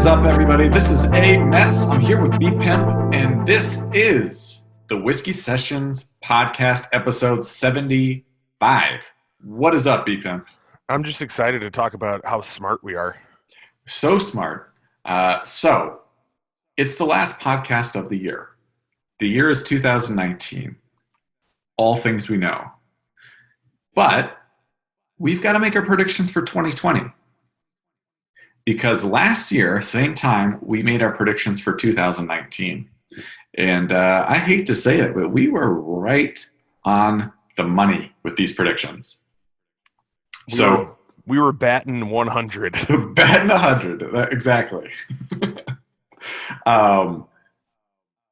Is 0.00 0.06
up, 0.06 0.24
everybody? 0.24 0.66
This 0.66 0.90
is 0.90 1.04
A 1.12 1.36
Metz. 1.36 1.82
I'm 1.82 2.00
here 2.00 2.22
with 2.22 2.38
B 2.38 2.50
Pimp, 2.52 3.12
and 3.12 3.46
this 3.46 3.82
is 3.92 4.62
the 4.88 4.96
Whiskey 4.96 5.34
Sessions 5.34 6.14
podcast, 6.24 6.86
episode 6.94 7.44
75. 7.44 9.12
What 9.44 9.74
is 9.74 9.86
up, 9.86 10.06
B 10.06 10.16
Pimp? 10.16 10.46
I'm 10.88 11.04
just 11.04 11.20
excited 11.20 11.60
to 11.60 11.70
talk 11.70 11.92
about 11.92 12.24
how 12.24 12.40
smart 12.40 12.82
we 12.82 12.94
are. 12.94 13.14
So 13.86 14.18
smart. 14.18 14.72
Uh, 15.04 15.44
so, 15.44 16.00
it's 16.78 16.94
the 16.94 17.04
last 17.04 17.38
podcast 17.38 17.94
of 17.94 18.08
the 18.08 18.16
year. 18.16 18.48
The 19.18 19.28
year 19.28 19.50
is 19.50 19.62
2019. 19.64 20.76
All 21.76 21.96
things 21.96 22.26
we 22.26 22.38
know. 22.38 22.70
But 23.94 24.34
we've 25.18 25.42
got 25.42 25.52
to 25.52 25.58
make 25.58 25.76
our 25.76 25.84
predictions 25.84 26.30
for 26.30 26.40
2020 26.40 27.02
because 28.70 29.02
last 29.02 29.50
year, 29.50 29.80
same 29.80 30.14
time, 30.14 30.56
we 30.62 30.80
made 30.80 31.02
our 31.02 31.10
predictions 31.10 31.60
for 31.60 31.74
2019. 31.74 32.88
And 33.58 33.90
uh, 33.90 34.24
I 34.28 34.38
hate 34.38 34.64
to 34.66 34.76
say 34.76 35.00
it, 35.00 35.12
but 35.12 35.32
we 35.32 35.48
were 35.48 35.74
right 35.74 36.38
on 36.84 37.32
the 37.56 37.64
money 37.64 38.12
with 38.22 38.36
these 38.36 38.52
predictions. 38.52 39.22
We 40.48 40.56
so 40.56 40.70
were, 40.70 40.96
we 41.26 41.38
were 41.40 41.52
batting 41.52 42.10
100. 42.10 42.72
batting 43.16 43.48
100, 43.48 44.32
exactly. 44.32 44.88
um, 46.64 47.26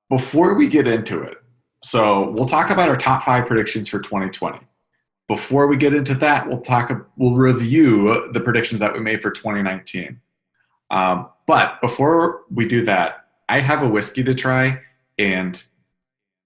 before 0.08 0.54
we 0.54 0.68
get 0.68 0.86
into 0.86 1.20
it, 1.20 1.38
so 1.82 2.30
we'll 2.30 2.46
talk 2.46 2.70
about 2.70 2.88
our 2.88 2.96
top 2.96 3.24
five 3.24 3.48
predictions 3.48 3.88
for 3.88 3.98
2020. 3.98 4.60
Before 5.26 5.66
we 5.66 5.76
get 5.76 5.94
into 5.94 6.14
that, 6.14 6.46
we'll 6.46 6.60
talk. 6.60 6.92
We'll 7.16 7.34
review 7.34 8.30
the 8.32 8.40
predictions 8.40 8.78
that 8.78 8.92
we 8.94 9.00
made 9.00 9.20
for 9.20 9.32
2019. 9.32 10.20
Um, 10.90 11.28
but 11.46 11.80
before 11.80 12.42
we 12.50 12.66
do 12.66 12.84
that, 12.84 13.26
I 13.48 13.60
have 13.60 13.82
a 13.82 13.88
whiskey 13.88 14.22
to 14.24 14.34
try, 14.34 14.80
and 15.18 15.62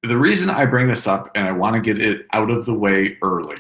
the 0.03 0.17
reason 0.17 0.51
I 0.51 0.65
bring 0.67 0.89
this 0.89 1.07
up 1.07 1.31
and 1.35 1.47
I 1.47 1.53
want 1.53 1.75
to 1.77 1.81
get 1.81 2.05
it 2.05 2.27
out 2.33 2.51
of 2.51 2.67
the 2.67 2.75
way 2.75 3.19
early 3.23 3.57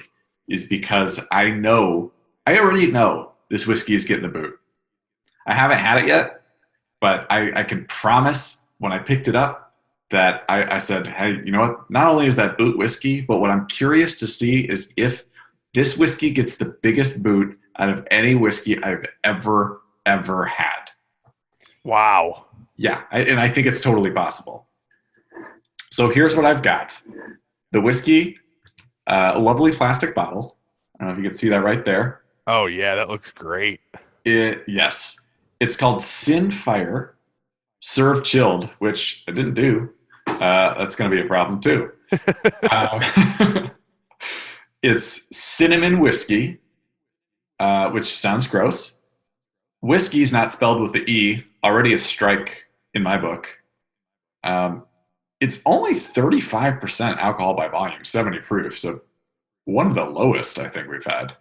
is 0.48 0.66
because 0.66 1.24
I 1.30 1.50
know 1.50 2.12
I 2.46 2.58
already 2.58 2.90
know 2.90 3.32
this 3.48 3.66
whiskey 3.66 3.94
is 3.94 4.04
getting 4.04 4.24
the 4.24 4.28
boot. 4.28 4.58
I 5.46 5.54
haven't 5.54 5.78
had 5.78 5.98
it 5.98 6.08
yet, 6.08 6.42
but 7.00 7.26
I, 7.30 7.60
I 7.60 7.62
can 7.62 7.84
promise 7.86 8.64
when 8.78 8.92
I 8.92 8.98
picked 8.98 9.28
it 9.28 9.36
up 9.36 9.74
that 10.10 10.44
I, 10.48 10.76
I 10.76 10.78
said, 10.78 11.06
hey, 11.06 11.40
you 11.44 11.52
know 11.52 11.60
what? 11.60 11.90
Not 11.90 12.08
only 12.08 12.26
is 12.26 12.36
that 12.36 12.58
boot 12.58 12.76
whiskey, 12.76 13.20
but 13.20 13.38
what 13.38 13.50
I'm 13.50 13.66
curious 13.66 14.14
to 14.16 14.28
see 14.28 14.60
is 14.60 14.92
if 14.96 15.24
this 15.74 15.96
whiskey 15.96 16.30
gets 16.30 16.56
the 16.56 16.76
biggest 16.82 17.22
boot 17.22 17.58
out 17.78 17.88
of 17.88 18.06
any 18.10 18.34
whiskey 18.34 18.82
I've 18.82 19.06
ever, 19.24 19.81
ever 20.06 20.44
had. 20.44 20.90
Wow. 21.84 22.46
Yeah, 22.76 23.02
I, 23.10 23.20
and 23.20 23.40
I 23.40 23.48
think 23.48 23.66
it's 23.66 23.80
totally 23.80 24.10
possible. 24.10 24.66
So 25.90 26.08
here's 26.08 26.34
what 26.34 26.46
I've 26.46 26.62
got 26.62 27.00
the 27.72 27.80
whiskey, 27.80 28.38
uh, 29.06 29.32
a 29.34 29.38
lovely 29.38 29.72
plastic 29.72 30.14
bottle. 30.14 30.56
I 30.98 31.04
don't 31.04 31.08
know 31.08 31.12
if 31.12 31.18
you 31.18 31.28
can 31.30 31.36
see 31.36 31.48
that 31.48 31.62
right 31.62 31.84
there. 31.84 32.22
Oh, 32.46 32.66
yeah, 32.66 32.94
that 32.94 33.08
looks 33.08 33.30
great. 33.30 33.80
It, 34.24 34.62
yes, 34.66 35.20
it's 35.60 35.76
called 35.76 36.00
Sinfire, 36.00 37.10
serve 37.80 38.24
chilled, 38.24 38.68
which 38.78 39.24
I 39.28 39.32
didn't 39.32 39.54
do. 39.54 39.90
Uh, 40.26 40.78
that's 40.78 40.96
going 40.96 41.10
to 41.10 41.16
be 41.16 41.22
a 41.22 41.26
problem 41.26 41.60
too. 41.60 41.90
um, 42.70 43.70
it's 44.82 45.34
cinnamon 45.36 46.00
whiskey, 46.00 46.58
uh, 47.60 47.90
which 47.90 48.06
sounds 48.06 48.46
gross. 48.46 48.96
Whiskey 49.82 50.22
is 50.22 50.32
not 50.32 50.52
spelled 50.52 50.80
with 50.80 50.92
the 50.92 51.10
E, 51.10 51.44
already 51.64 51.92
a 51.92 51.98
strike 51.98 52.66
in 52.94 53.02
my 53.02 53.18
book. 53.18 53.58
Um, 54.44 54.84
it's 55.40 55.60
only 55.66 55.94
35% 55.94 57.18
alcohol 57.18 57.54
by 57.54 57.66
volume, 57.68 58.04
70 58.04 58.38
proof, 58.38 58.78
so 58.78 59.02
one 59.64 59.88
of 59.88 59.96
the 59.96 60.04
lowest 60.04 60.58
I 60.60 60.68
think 60.68 60.88
we've 60.88 61.04
had. 61.04 61.36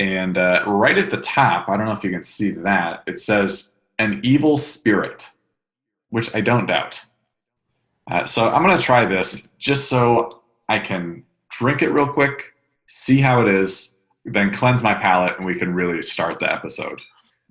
And 0.00 0.36
uh, 0.36 0.64
right 0.66 0.98
at 0.98 1.10
the 1.10 1.20
top, 1.20 1.68
I 1.68 1.76
don't 1.76 1.86
know 1.86 1.92
if 1.92 2.02
you 2.02 2.10
can 2.10 2.22
see 2.22 2.50
that, 2.50 3.04
it 3.06 3.20
says 3.20 3.76
an 4.00 4.20
evil 4.24 4.56
spirit, 4.56 5.28
which 6.10 6.34
I 6.34 6.40
don't 6.40 6.66
doubt. 6.66 7.00
Uh, 8.10 8.26
so 8.26 8.48
I'm 8.48 8.64
going 8.64 8.76
to 8.76 8.82
try 8.82 9.04
this 9.04 9.48
just 9.58 9.88
so 9.88 10.42
I 10.68 10.80
can 10.80 11.22
drink 11.50 11.82
it 11.82 11.90
real 11.90 12.08
quick, 12.08 12.54
see 12.86 13.20
how 13.20 13.42
it 13.42 13.48
is, 13.48 13.96
then 14.24 14.52
cleanse 14.52 14.82
my 14.82 14.94
palate, 14.94 15.36
and 15.36 15.46
we 15.46 15.54
can 15.54 15.72
really 15.72 16.02
start 16.02 16.40
the 16.40 16.52
episode. 16.52 17.00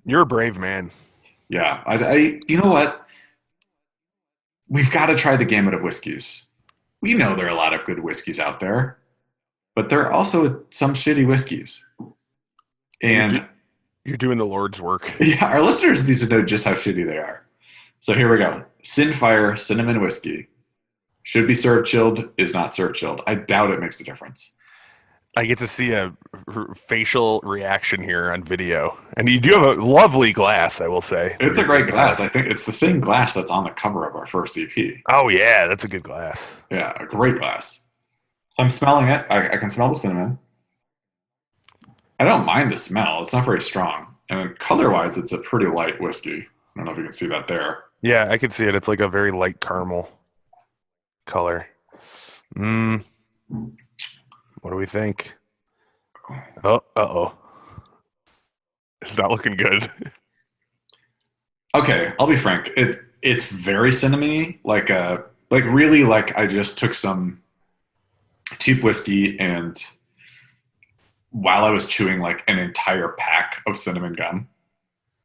You're 0.08 0.22
a 0.22 0.26
brave 0.26 0.58
man. 0.58 0.90
Yeah, 1.50 1.82
I, 1.86 1.96
I 1.96 2.40
you 2.48 2.56
know 2.56 2.70
what? 2.70 3.06
We've 4.68 4.90
got 4.90 5.06
to 5.06 5.14
try 5.14 5.36
the 5.36 5.44
gamut 5.44 5.74
of 5.74 5.82
whiskeys. 5.82 6.46
We 7.02 7.12
know 7.12 7.36
there 7.36 7.44
are 7.44 7.50
a 7.50 7.54
lot 7.54 7.74
of 7.74 7.84
good 7.84 8.00
whiskeys 8.00 8.40
out 8.40 8.58
there, 8.58 8.98
but 9.76 9.90
there 9.90 10.00
are 10.00 10.10
also 10.10 10.64
some 10.70 10.94
shitty 10.94 11.26
whiskeys. 11.26 11.84
And 13.02 13.46
You're 14.04 14.16
doing 14.16 14.38
the 14.38 14.46
Lord's 14.46 14.80
work. 14.80 15.12
yeah, 15.20 15.44
our 15.44 15.62
listeners 15.62 16.08
need 16.08 16.18
to 16.20 16.26
know 16.26 16.42
just 16.42 16.64
how 16.64 16.72
shitty 16.72 17.06
they 17.06 17.18
are. 17.18 17.46
So 18.00 18.14
here 18.14 18.32
we 18.32 18.38
go. 18.38 18.64
Sinfire 18.82 19.58
cinnamon 19.58 20.00
whiskey 20.00 20.48
should 21.24 21.46
be 21.46 21.54
served 21.54 21.86
chilled, 21.86 22.30
is 22.38 22.54
not 22.54 22.72
served 22.72 22.96
chilled. 22.96 23.20
I 23.26 23.34
doubt 23.34 23.72
it 23.72 23.80
makes 23.80 24.00
a 24.00 24.04
difference. 24.04 24.56
I 25.36 25.44
get 25.44 25.58
to 25.58 25.68
see 25.68 25.92
a 25.92 26.12
r- 26.48 26.74
facial 26.74 27.40
reaction 27.44 28.02
here 28.02 28.32
on 28.32 28.42
video. 28.42 28.98
And 29.16 29.28
you 29.28 29.38
do 29.38 29.52
have 29.52 29.62
a 29.62 29.72
lovely 29.74 30.32
glass, 30.32 30.80
I 30.80 30.88
will 30.88 31.00
say. 31.00 31.36
It's 31.38 31.58
a 31.58 31.64
great 31.64 31.88
glass. 31.88 32.18
I 32.18 32.28
think 32.28 32.46
it's 32.46 32.64
the 32.64 32.72
same 32.72 33.00
glass 33.00 33.34
that's 33.34 33.50
on 33.50 33.64
the 33.64 33.70
cover 33.70 34.08
of 34.08 34.16
our 34.16 34.26
first 34.26 34.58
EP. 34.58 34.70
Oh, 35.08 35.28
yeah, 35.28 35.66
that's 35.66 35.84
a 35.84 35.88
good 35.88 36.02
glass. 36.02 36.54
Yeah, 36.70 36.92
a 36.98 37.06
great 37.06 37.36
glass. 37.36 37.82
So 38.50 38.62
I'm 38.62 38.70
smelling 38.70 39.08
it. 39.08 39.24
I, 39.30 39.50
I 39.50 39.56
can 39.58 39.70
smell 39.70 39.90
the 39.90 39.94
cinnamon. 39.94 40.38
I 42.18 42.24
don't 42.24 42.44
mind 42.44 42.72
the 42.72 42.78
smell. 42.78 43.20
It's 43.20 43.32
not 43.32 43.44
very 43.44 43.60
strong. 43.60 44.14
And 44.30 44.58
color 44.58 44.90
wise, 44.90 45.16
it's 45.16 45.32
a 45.32 45.38
pretty 45.38 45.66
light 45.66 46.00
whiskey. 46.00 46.40
I 46.40 46.80
don't 46.80 46.86
know 46.86 46.92
if 46.92 46.98
you 46.98 47.04
can 47.04 47.12
see 47.12 47.26
that 47.28 47.46
there. 47.46 47.84
Yeah, 48.02 48.26
I 48.28 48.38
can 48.38 48.50
see 48.50 48.64
it. 48.66 48.74
It's 48.74 48.88
like 48.88 49.00
a 49.00 49.08
very 49.08 49.30
light 49.30 49.60
caramel 49.60 50.10
color. 51.26 51.66
Mm. 52.56 53.04
What 54.60 54.70
do 54.70 54.76
we 54.76 54.86
think? 54.86 55.36
Oh, 56.64 56.82
uh 56.96 57.00
oh. 57.00 57.34
It's 59.02 59.16
not 59.16 59.30
looking 59.30 59.56
good. 59.56 59.90
Okay, 61.74 62.12
I'll 62.18 62.26
be 62.26 62.36
frank. 62.36 62.70
It 62.76 63.00
it's 63.22 63.46
very 63.46 63.90
cinnamony, 63.90 64.58
like 64.64 64.90
uh 64.90 65.18
like 65.50 65.64
really 65.64 66.02
like 66.04 66.36
I 66.36 66.46
just 66.46 66.78
took 66.78 66.94
some 66.94 67.42
cheap 68.58 68.82
whiskey 68.82 69.38
and 69.38 69.82
while 71.30 71.64
I 71.64 71.70
was 71.70 71.86
chewing 71.86 72.20
like 72.20 72.42
an 72.48 72.58
entire 72.58 73.08
pack 73.10 73.62
of 73.66 73.76
cinnamon 73.76 74.14
gum. 74.14 74.48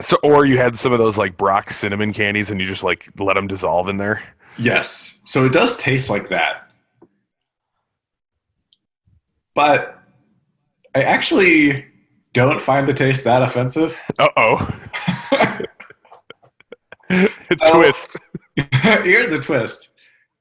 So, 0.01 0.17
or 0.23 0.45
you 0.45 0.57
had 0.57 0.77
some 0.77 0.91
of 0.91 0.99
those 0.99 1.17
like 1.17 1.37
Brock 1.37 1.69
cinnamon 1.69 2.13
candies, 2.13 2.51
and 2.51 2.59
you 2.59 2.67
just 2.67 2.83
like 2.83 3.09
let 3.17 3.35
them 3.35 3.47
dissolve 3.47 3.87
in 3.87 3.97
there. 3.97 4.21
Yes. 4.57 5.21
So 5.23 5.45
it 5.45 5.53
does 5.53 5.77
taste 5.77 6.09
like 6.09 6.29
that. 6.29 6.62
But 9.55 9.99
I 10.95 11.03
actually 11.03 11.85
don't 12.33 12.61
find 12.61 12.87
the 12.87 12.93
taste 12.93 13.23
that 13.23 13.41
offensive. 13.41 13.99
Uh 14.17 14.29
oh. 14.37 14.79
Twist. 17.67 18.17
Here's 18.73 19.29
the 19.29 19.39
twist. 19.39 19.91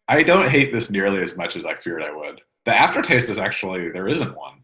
I 0.08 0.22
don't 0.22 0.48
hate 0.48 0.72
this 0.72 0.90
nearly 0.90 1.22
as 1.22 1.36
much 1.36 1.56
as 1.56 1.64
I 1.64 1.74
feared 1.74 2.02
I 2.02 2.14
would. 2.14 2.40
The 2.64 2.74
aftertaste 2.74 3.30
is 3.30 3.38
actually 3.38 3.90
there 3.90 4.08
isn't 4.08 4.36
one. 4.36 4.62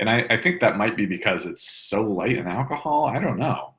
And 0.00 0.10
I, 0.10 0.26
I 0.30 0.36
think 0.36 0.60
that 0.60 0.76
might 0.76 0.96
be 0.96 1.06
because 1.06 1.46
it's 1.46 1.62
so 1.62 2.02
light 2.02 2.36
in 2.36 2.46
alcohol. 2.46 3.04
I 3.04 3.18
don't 3.18 3.38
know. 3.38 3.74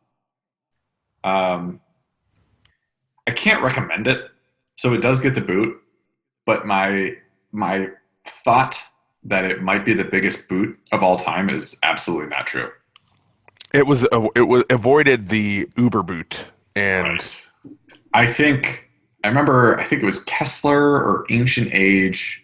Um 1.23 1.79
I 3.27 3.31
can't 3.31 3.63
recommend 3.63 4.07
it. 4.07 4.29
So 4.77 4.93
it 4.93 5.01
does 5.01 5.21
get 5.21 5.35
the 5.35 5.41
boot, 5.41 5.77
but 6.45 6.65
my 6.65 7.15
my 7.51 7.89
thought 8.25 8.81
that 9.25 9.45
it 9.45 9.61
might 9.61 9.85
be 9.85 9.93
the 9.93 10.03
biggest 10.03 10.47
boot 10.49 10.77
of 10.91 11.01
all 11.03 11.17
time 11.17 11.49
is 11.49 11.77
absolutely 11.83 12.27
not 12.27 12.45
true. 12.47 12.69
It 13.73 13.87
was 13.87 14.03
it 14.35 14.41
was 14.47 14.63
avoided 14.69 15.29
the 15.29 15.67
Uber 15.77 16.03
boot, 16.03 16.45
and 16.75 17.07
Right. 17.07 17.47
I 18.13 18.27
think 18.27 18.89
I 19.23 19.29
remember. 19.29 19.79
I 19.79 19.83
think 19.85 20.03
it 20.03 20.05
was 20.05 20.23
Kessler 20.25 20.79
or 20.79 21.25
Ancient 21.29 21.73
Age. 21.73 22.43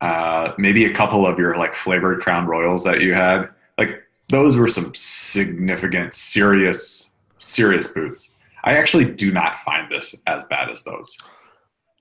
Uh, 0.00 0.54
maybe 0.58 0.86
a 0.86 0.92
couple 0.92 1.26
of 1.26 1.38
your 1.38 1.56
like 1.56 1.74
flavored 1.74 2.20
Crown 2.20 2.46
Royals 2.46 2.82
that 2.84 3.00
you 3.02 3.14
had. 3.14 3.48
Like 3.78 4.02
those 4.28 4.56
were 4.56 4.66
some 4.66 4.92
significant, 4.94 6.14
serious, 6.14 7.10
serious 7.38 7.88
boots. 7.88 8.36
I 8.64 8.76
actually 8.76 9.12
do 9.12 9.30
not 9.32 9.56
find 9.56 9.90
this 9.92 10.14
as 10.26 10.44
bad 10.46 10.70
as 10.70 10.82
those. 10.84 11.16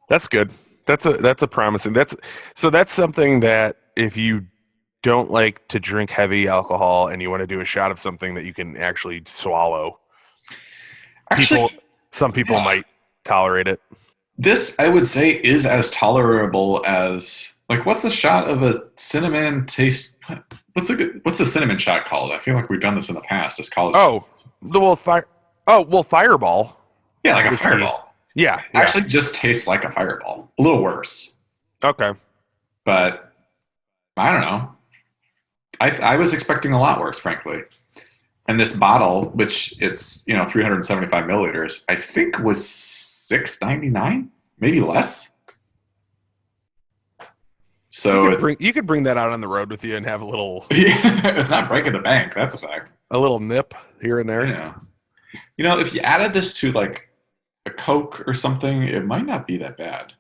that's 0.08 0.28
good. 0.28 0.52
That's 0.86 1.06
a 1.06 1.14
that's 1.14 1.44
a 1.44 1.48
promising. 1.48 1.94
That's 1.94 2.16
so 2.56 2.70
that's 2.72 2.94
something 2.94 3.42
that 3.42 3.78
if 4.00 4.16
you 4.18 4.46
don't 5.02 5.32
like 5.32 5.68
to 5.70 5.80
drink 5.80 6.10
heavy 6.10 6.48
alcohol 6.48 7.08
and 7.08 7.22
you 7.22 7.30
want 7.30 7.42
to 7.42 7.48
do 7.48 7.62
a 7.62 7.66
shot 7.66 7.92
of 7.92 8.00
something 8.00 8.34
that 8.36 8.46
you 8.46 8.54
can 8.54 8.76
actually 8.78 9.22
swallow. 9.26 10.00
Actually, 11.32 11.68
people, 11.70 11.84
some 12.12 12.32
people 12.32 12.56
yeah. 12.56 12.64
might 12.64 12.86
tolerate 13.24 13.68
it. 13.68 13.82
this 14.38 14.76
I 14.80 14.90
would 14.90 15.06
say 15.06 15.32
is 15.32 15.66
as 15.66 15.92
tolerable 15.92 16.84
as 16.86 17.54
like 17.70 17.86
what's 17.86 18.04
a 18.04 18.12
shot 18.12 18.50
of 18.50 18.64
a 18.64 18.84
cinnamon 18.96 19.66
taste? 19.66 20.18
What's 20.74 20.90
a 20.90 20.96
good, 20.96 21.22
what's 21.24 21.40
a 21.40 21.46
cinnamon 21.46 21.78
shot 21.78 22.06
called? 22.06 22.32
I 22.32 22.40
feel 22.40 22.56
like 22.56 22.70
we've 22.70 22.82
done 22.82 22.96
this 22.96 23.10
in 23.10 23.16
the 23.16 23.22
past 23.22 23.60
as 23.60 23.70
college. 23.70 23.96
Oh, 23.96 24.26
the 24.62 24.80
well 24.80 24.96
fire. 24.96 25.28
Oh 25.68 25.82
well, 25.82 26.04
fireball. 26.04 26.80
yeah, 27.24 27.36
like 27.36 27.52
a 27.52 27.58
fireball. 27.58 28.14
Yeah, 28.36 28.62
yeah. 28.74 28.80
Actually, 28.80 29.06
just 29.06 29.36
tastes 29.36 29.68
like 29.68 29.84
a 29.84 29.92
fireball. 29.92 30.52
A 30.58 30.62
little 30.62 30.82
worse, 30.82 31.36
okay. 31.84 32.14
but 32.86 33.29
I 34.20 34.32
don't 34.32 34.42
know. 34.42 34.72
I 35.80 36.14
I 36.14 36.16
was 36.18 36.34
expecting 36.34 36.74
a 36.74 36.80
lot 36.80 37.00
worse, 37.00 37.20
frankly. 37.20 37.64
And 38.48 38.60
this 38.60 38.76
bottle, 38.76 39.30
which 39.32 39.76
it's 39.80 40.24
you 40.28 40.36
know 40.36 40.44
375 40.44 41.26
milliliters, 41.26 41.84
I 41.88 41.96
think 41.96 42.40
was 42.40 42.60
6.99, 42.62 44.28
maybe 44.60 44.82
less. 44.82 45.32
So 47.90 48.24
you, 48.24 48.30
could 48.30 48.40
bring, 48.40 48.58
you 48.60 48.74
could 48.74 48.86
bring 48.86 49.04
that 49.04 49.18
out 49.18 49.32
on 49.32 49.42
the 49.42 49.48
road 49.48 49.70
with 49.70 49.84
you 49.84 49.98
and 49.98 50.06
have 50.06 50.22
a 50.22 50.26
little 50.26 50.66
yeah, 50.72 51.40
it's 51.40 51.52
not 51.52 51.68
breaking 51.70 51.94
the 51.94 52.00
bank. 52.00 52.34
That's 52.34 52.54
a 52.54 52.58
fact. 52.58 52.92
a 53.12 53.20
little 53.20 53.40
nip 53.40 53.74
here 54.02 54.20
and 54.20 54.30
there. 54.30 54.46
Yeah. 54.46 54.74
You 55.58 55.64
know, 55.64 55.80
if 55.80 55.94
you 55.94 56.02
added 56.02 56.34
this 56.34 56.54
to 56.56 56.72
like 56.72 57.10
a 57.66 57.72
Coke 57.72 58.28
or 58.28 58.34
something, 58.34 58.84
it 58.84 59.06
might 59.06 59.26
not 59.26 59.46
be 59.46 59.58
that 59.58 59.78
bad. 59.78 60.14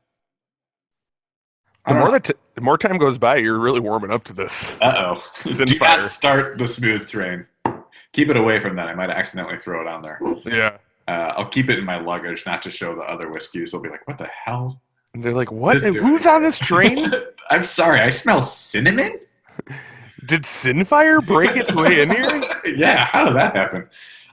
The 1.89 1.95
more 1.95 2.11
that 2.11 2.23
t- 2.23 2.33
the 2.55 2.61
more 2.61 2.77
time 2.77 2.97
goes 2.97 3.17
by, 3.17 3.37
you're 3.37 3.59
really 3.59 3.79
warming 3.79 4.11
up 4.11 4.23
to 4.25 4.33
this. 4.33 4.71
uh 4.81 4.93
oh, 5.15 5.23
do 5.43 5.65
fire. 5.77 5.97
not 5.97 6.03
start 6.03 6.57
the 6.57 6.67
smooth 6.67 7.07
train. 7.07 7.45
Keep 8.13 8.29
it 8.29 8.37
away 8.37 8.59
from 8.59 8.75
that. 8.75 8.87
I 8.87 8.95
might 8.95 9.09
accidentally 9.09 9.57
throw 9.57 9.81
it 9.81 9.87
on 9.87 10.01
there. 10.01 10.19
Yeah. 10.45 10.77
Uh, 11.07 11.33
I'll 11.37 11.49
keep 11.49 11.69
it 11.69 11.79
in 11.79 11.85
my 11.85 11.99
luggage, 11.99 12.45
not 12.45 12.61
to 12.63 12.71
show 12.71 12.95
the 12.95 13.01
other 13.01 13.31
whiskeys. 13.31 13.71
They'll 13.71 13.81
be 13.81 13.89
like, 13.89 14.07
"What 14.07 14.17
the 14.17 14.29
hell?" 14.45 14.81
And 15.13 15.23
they're 15.23 15.33
like, 15.33 15.51
"What? 15.51 15.81
This 15.81 15.95
Who's 15.95 16.25
on 16.25 16.43
this 16.43 16.59
train? 16.59 17.11
I'm 17.49 17.63
sorry, 17.63 17.99
I 18.01 18.09
smell 18.09 18.41
cinnamon. 18.41 19.19
Did 20.27 20.43
Sinfire 20.43 21.25
break 21.25 21.55
its 21.55 21.73
way 21.73 22.01
in 22.01 22.11
here?" 22.11 22.43
yeah, 22.65 23.05
how 23.05 23.25
did 23.25 23.35
that 23.35 23.55
happen? 23.55 23.87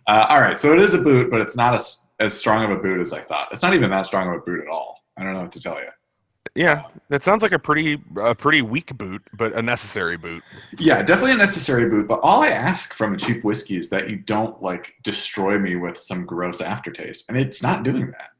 Uh, 0.06 0.26
all 0.28 0.40
right, 0.40 0.58
so 0.60 0.72
it 0.74 0.80
is 0.80 0.92
a 0.92 0.98
boot, 0.98 1.30
but 1.30 1.40
it's 1.40 1.56
not 1.56 1.74
as 1.74 2.06
as 2.20 2.34
strong 2.34 2.64
of 2.64 2.70
a 2.70 2.82
boot 2.82 3.00
as 3.00 3.12
I 3.12 3.20
thought. 3.20 3.48
It's 3.52 3.62
not 3.62 3.72
even 3.72 3.88
that 3.90 4.04
strong 4.04 4.28
of 4.28 4.34
a 4.34 4.40
boot 4.40 4.60
at 4.60 4.68
all. 4.68 5.02
I 5.16 5.22
don't 5.22 5.32
know 5.32 5.42
what 5.42 5.52
to 5.52 5.60
tell 5.60 5.78
you. 5.78 5.88
Yeah, 6.56 6.86
that 7.10 7.22
sounds 7.22 7.42
like 7.42 7.52
a 7.52 7.58
pretty 7.58 8.02
a 8.16 8.34
pretty 8.34 8.62
weak 8.62 8.96
boot, 8.96 9.22
but 9.34 9.52
a 9.52 9.60
necessary 9.60 10.16
boot. 10.16 10.42
Yeah, 10.78 11.02
definitely 11.02 11.32
a 11.32 11.36
necessary 11.36 11.88
boot. 11.88 12.08
But 12.08 12.20
all 12.22 12.42
I 12.42 12.48
ask 12.48 12.94
from 12.94 13.12
a 13.12 13.16
cheap 13.18 13.44
whiskey 13.44 13.76
is 13.76 13.90
that 13.90 14.08
you 14.08 14.16
don't 14.16 14.60
like 14.62 14.94
destroy 15.02 15.58
me 15.58 15.76
with 15.76 15.98
some 15.98 16.24
gross 16.24 16.62
aftertaste, 16.62 17.28
and 17.28 17.36
it's 17.36 17.62
not 17.62 17.82
doing 17.82 18.06
that. 18.12 18.30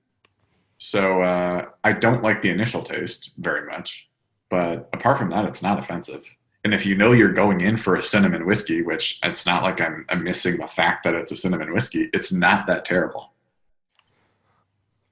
So 0.79 1.23
uh, 1.23 1.67
I 1.85 1.93
don't 1.93 2.23
like 2.23 2.41
the 2.41 2.49
initial 2.49 2.83
taste 2.83 3.33
very 3.39 3.71
much, 3.71 4.09
but 4.49 4.89
apart 4.95 5.19
from 5.19 5.31
that, 5.31 5.45
it's 5.45 5.63
not 5.63 5.79
offensive. 5.79 6.25
And 6.65 6.75
if 6.75 6.85
you 6.85 6.97
know 6.97 7.13
you're 7.13 7.33
going 7.33 7.61
in 7.61 7.77
for 7.77 7.97
a 7.97 8.03
cinnamon 8.03 8.47
whiskey, 8.47 8.83
which 8.83 9.21
it's 9.23 9.47
not 9.47 9.63
like 9.63 9.81
I'm, 9.81 10.05
I'm 10.09 10.25
missing 10.25 10.57
the 10.57 10.67
fact 10.67 11.05
that 11.05 11.15
it's 11.15 11.31
a 11.31 11.37
cinnamon 11.37 11.73
whiskey, 11.73 12.11
it's 12.13 12.33
not 12.33 12.67
that 12.67 12.85
terrible. 12.85 13.33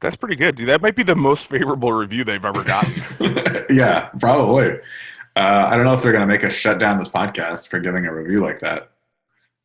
That's 0.05 0.17
pretty 0.17 0.37
good, 0.37 0.55
dude. 0.57 0.69
That 0.69 0.83
might 0.83 0.97
be 0.97 1.03
the 1.03 1.17
most 1.17 1.47
favorable 1.49 1.91
review 1.91 2.25
they've 2.25 2.45
ever 2.45 2.63
gotten. 2.63 3.03
yeah, 3.75 4.11
probably. 4.21 4.73
Uh, 5.35 5.65
I 5.67 5.75
don't 5.77 5.87
know 5.87 5.95
if 5.95 6.03
they're 6.03 6.13
going 6.13 6.21
to 6.21 6.27
make 6.27 6.45
us 6.45 6.53
shut 6.53 6.79
down 6.79 6.99
this 6.99 7.09
podcast 7.09 7.69
for 7.69 7.81
giving 7.81 8.05
a 8.05 8.13
review 8.15 8.41
like 8.41 8.61
that, 8.61 8.91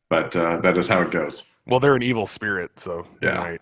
but 0.08 0.34
uh, 0.34 0.56
that 0.62 0.78
is 0.78 0.88
how 0.88 1.02
it 1.02 1.10
goes. 1.10 1.44
well, 1.66 1.78
they're 1.78 1.94
an 1.94 2.02
evil 2.02 2.26
spirit, 2.26 2.70
so 2.80 3.06
Yeah. 3.20 3.42
right. 3.42 3.60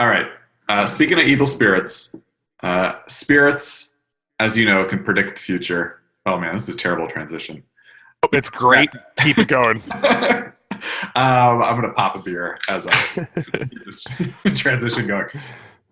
All 0.00 0.08
right. 0.08 0.26
Uh, 0.68 0.86
speaking 0.86 1.20
of 1.20 1.24
evil 1.24 1.46
spirits, 1.46 2.16
uh, 2.64 2.94
spirits, 3.06 3.92
as 4.40 4.56
you 4.56 4.66
know, 4.66 4.84
can 4.86 5.04
predict 5.04 5.36
the 5.36 5.40
future. 5.40 6.00
Oh 6.26 6.36
man, 6.36 6.52
this 6.54 6.68
is 6.68 6.74
a 6.74 6.78
terrible 6.78 7.06
transition. 7.06 7.62
It's 8.32 8.48
great. 8.48 8.90
Keep 9.18 9.38
it 9.38 9.46
going. 9.46 9.80
um, 11.14 11.62
I'm 11.62 11.80
gonna 11.80 11.92
pop 11.94 12.16
a 12.16 12.22
beer 12.22 12.58
as 12.68 12.86
I 12.88 14.50
transition 14.54 15.06
going. 15.06 15.26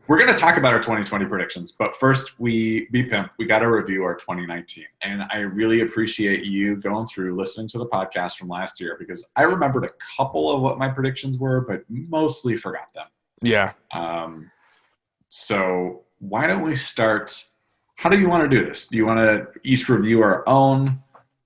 We're 0.06 0.18
gonna 0.18 0.38
talk 0.38 0.56
about 0.56 0.72
our 0.72 0.80
2020 0.80 1.26
predictions, 1.26 1.72
but 1.72 1.94
first, 1.94 2.40
we 2.40 2.88
B 2.90 3.02
Pimp. 3.02 3.30
We 3.38 3.44
got 3.44 3.58
to 3.58 3.70
review 3.70 4.04
our 4.04 4.14
2019, 4.14 4.84
and 5.02 5.24
I 5.30 5.38
really 5.40 5.82
appreciate 5.82 6.44
you 6.44 6.76
going 6.76 7.04
through 7.06 7.36
listening 7.36 7.68
to 7.68 7.78
the 7.78 7.86
podcast 7.86 8.36
from 8.36 8.48
last 8.48 8.80
year 8.80 8.96
because 8.98 9.30
I 9.36 9.42
remembered 9.42 9.84
a 9.84 9.90
couple 10.16 10.50
of 10.50 10.62
what 10.62 10.78
my 10.78 10.88
predictions 10.88 11.36
were, 11.36 11.60
but 11.60 11.82
mostly 11.88 12.56
forgot 12.56 12.92
them. 12.94 13.06
Yeah. 13.42 13.72
Um, 13.92 14.50
so 15.28 16.04
why 16.20 16.46
don't 16.46 16.62
we 16.62 16.74
start? 16.74 17.44
How 17.96 18.08
do 18.08 18.18
you 18.18 18.28
want 18.28 18.50
to 18.50 18.56
do 18.58 18.64
this? 18.64 18.86
Do 18.86 18.96
you 18.96 19.06
want 19.06 19.18
to 19.18 19.46
each 19.62 19.88
review 19.88 20.22
our 20.22 20.48
own, 20.48 21.02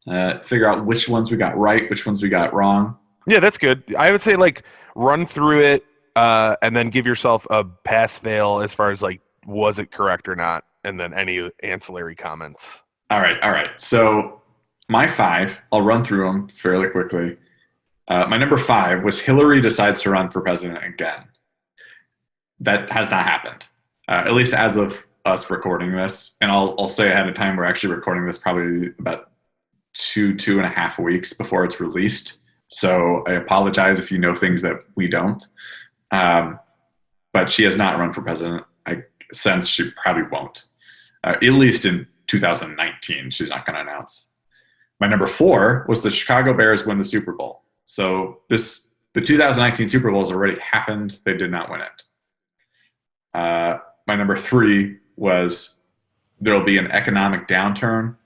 uh, 0.06 0.38
figure 0.40 0.68
out 0.68 0.84
which 0.84 1.08
ones 1.08 1.30
we 1.30 1.36
got 1.36 1.56
right, 1.56 1.88
which 1.90 2.06
ones 2.06 2.22
we 2.22 2.28
got 2.28 2.52
wrong? 2.54 2.96
Yeah, 3.26 3.40
that's 3.40 3.58
good. 3.58 3.82
I 3.96 4.10
would 4.10 4.20
say 4.20 4.36
like 4.36 4.62
run 4.94 5.26
through 5.26 5.60
it 5.60 5.84
uh, 6.16 6.56
and 6.62 6.74
then 6.74 6.90
give 6.90 7.06
yourself 7.06 7.46
a 7.50 7.64
pass 7.64 8.18
fail 8.18 8.60
as 8.60 8.74
far 8.74 8.90
as 8.90 9.02
like 9.02 9.20
was 9.46 9.78
it 9.78 9.90
correct 9.90 10.28
or 10.28 10.36
not, 10.36 10.64
and 10.84 10.98
then 10.98 11.14
any 11.14 11.50
ancillary 11.62 12.14
comments. 12.14 12.80
All 13.10 13.20
right, 13.20 13.40
all 13.42 13.50
right. 13.50 13.78
So 13.80 14.40
my 14.88 15.06
five, 15.06 15.62
I'll 15.72 15.82
run 15.82 16.04
through 16.04 16.24
them 16.24 16.48
fairly 16.48 16.88
quickly. 16.88 17.36
Uh, 18.08 18.26
my 18.26 18.36
number 18.36 18.56
five 18.56 19.04
was 19.04 19.20
Hillary 19.20 19.60
decides 19.60 20.02
to 20.02 20.10
run 20.10 20.30
for 20.30 20.40
president 20.40 20.84
again. 20.84 21.24
That 22.60 22.90
has 22.90 23.10
not 23.10 23.24
happened, 23.24 23.66
uh, 24.08 24.22
at 24.26 24.32
least 24.34 24.52
as 24.52 24.76
of 24.76 25.06
us 25.24 25.50
recording 25.50 25.92
this. 25.92 26.36
And 26.40 26.50
I'll, 26.50 26.74
I'll 26.78 26.88
say 26.88 27.10
ahead 27.10 27.28
of 27.28 27.34
time, 27.34 27.56
we're 27.56 27.64
actually 27.64 27.94
recording 27.94 28.26
this 28.26 28.38
probably 28.38 28.88
about 28.98 29.30
two, 29.94 30.36
two 30.36 30.58
and 30.58 30.66
a 30.66 30.68
half 30.68 30.98
weeks 30.98 31.32
before 31.32 31.64
it's 31.64 31.80
released. 31.80 32.38
So 32.72 33.22
I 33.26 33.32
apologize 33.32 33.98
if 33.98 34.10
you 34.10 34.18
know 34.18 34.34
things 34.34 34.62
that 34.62 34.76
we 34.96 35.06
don't. 35.06 35.44
Um, 36.10 36.58
but 37.32 37.50
she 37.50 37.64
has 37.64 37.76
not 37.76 37.98
run 37.98 38.12
for 38.12 38.22
president. 38.22 38.64
I 38.86 39.02
sense 39.32 39.68
she 39.68 39.90
probably 40.02 40.24
won't, 40.24 40.64
uh, 41.24 41.36
at 41.36 41.42
least 41.42 41.84
in 41.84 42.06
2019. 42.26 43.30
She's 43.30 43.50
not 43.50 43.66
going 43.66 43.74
to 43.74 43.82
announce. 43.82 44.30
My 45.00 45.06
number 45.06 45.26
four 45.26 45.84
was 45.88 46.02
the 46.02 46.10
Chicago 46.10 46.54
Bears 46.54 46.86
win 46.86 46.98
the 46.98 47.04
Super 47.04 47.32
Bowl. 47.32 47.62
So 47.86 48.40
this 48.48 48.92
the 49.14 49.20
2019 49.20 49.88
Super 49.88 50.10
Bowl 50.10 50.20
has 50.20 50.32
already 50.32 50.58
happened. 50.60 51.18
They 51.24 51.36
did 51.36 51.50
not 51.50 51.70
win 51.70 51.82
it. 51.82 52.02
Uh, 53.34 53.78
my 54.06 54.16
number 54.16 54.36
three 54.36 54.98
was 55.16 55.80
there 56.40 56.54
will 56.54 56.64
be 56.64 56.78
an 56.78 56.90
economic 56.90 57.46
downturn 57.48 58.16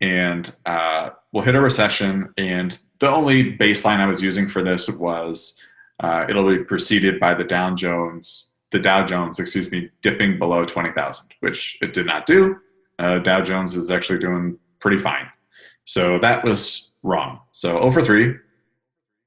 and 0.00 0.52
uh, 0.66 1.10
we'll 1.32 1.44
hit 1.44 1.54
a 1.54 1.60
recession. 1.60 2.32
And 2.36 2.76
the 3.04 3.10
only 3.10 3.54
baseline 3.56 3.98
I 3.98 4.06
was 4.06 4.22
using 4.22 4.48
for 4.48 4.64
this 4.64 4.88
was 4.88 5.60
uh, 6.00 6.24
it'll 6.26 6.48
be 6.48 6.64
preceded 6.64 7.20
by 7.20 7.34
the 7.34 7.44
Dow 7.44 7.74
Jones, 7.74 8.52
the 8.72 8.78
Dow 8.78 9.04
Jones, 9.04 9.38
excuse 9.38 9.70
me, 9.70 9.90
dipping 10.00 10.38
below 10.38 10.64
20,000, 10.64 11.26
which 11.40 11.78
it 11.82 11.92
did 11.92 12.06
not 12.06 12.24
do. 12.24 12.56
Uh, 12.98 13.18
Dow 13.18 13.42
Jones 13.42 13.76
is 13.76 13.90
actually 13.90 14.20
doing 14.20 14.58
pretty 14.80 14.96
fine. 14.96 15.26
So 15.84 16.18
that 16.20 16.44
was 16.44 16.92
wrong. 17.02 17.40
So 17.52 17.78
over 17.78 18.00
three. 18.00 18.36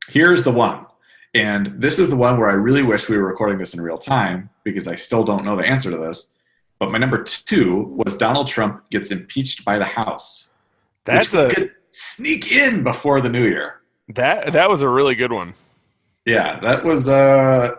Here's 0.10 0.42
the 0.42 0.52
one. 0.52 0.88
And 1.36 1.80
this 1.80 2.00
is 2.00 2.10
the 2.10 2.16
one 2.16 2.40
where 2.40 2.50
I 2.50 2.54
really 2.54 2.82
wish 2.82 3.08
we 3.08 3.18
were 3.18 3.28
recording 3.28 3.60
this 3.60 3.76
in 3.76 3.82
real 3.82 4.00
time 4.00 4.50
because 4.64 4.88
I 4.88 4.96
still 4.96 5.24
don't 5.24 5.46
know 5.46 5.56
the 5.56 5.68
answer 5.68 5.92
to 5.92 5.98
this. 5.98 6.34
But 6.80 6.92
my 6.92 6.98
number 6.98 7.22
two 7.22 7.94
was 7.96 8.18
Donald 8.18 8.48
Trump 8.48 8.90
gets 8.90 9.12
impeached 9.12 9.64
by 9.66 9.78
the 9.78 9.86
House. 9.86 10.50
That's 11.06 11.34
a 11.34 11.54
could 11.54 11.72
sneak 11.92 12.52
in 12.52 12.84
before 12.84 13.22
the 13.22 13.30
new 13.30 13.46
year. 13.46 13.82
that 14.10 14.54
that 14.54 14.70
was 14.70 14.82
a 14.82 14.90
really 14.90 15.16
good 15.16 15.32
one. 15.32 15.54
Yeah, 16.26 16.60
that 16.60 16.84
was. 16.84 17.08
Uh, 17.08 17.76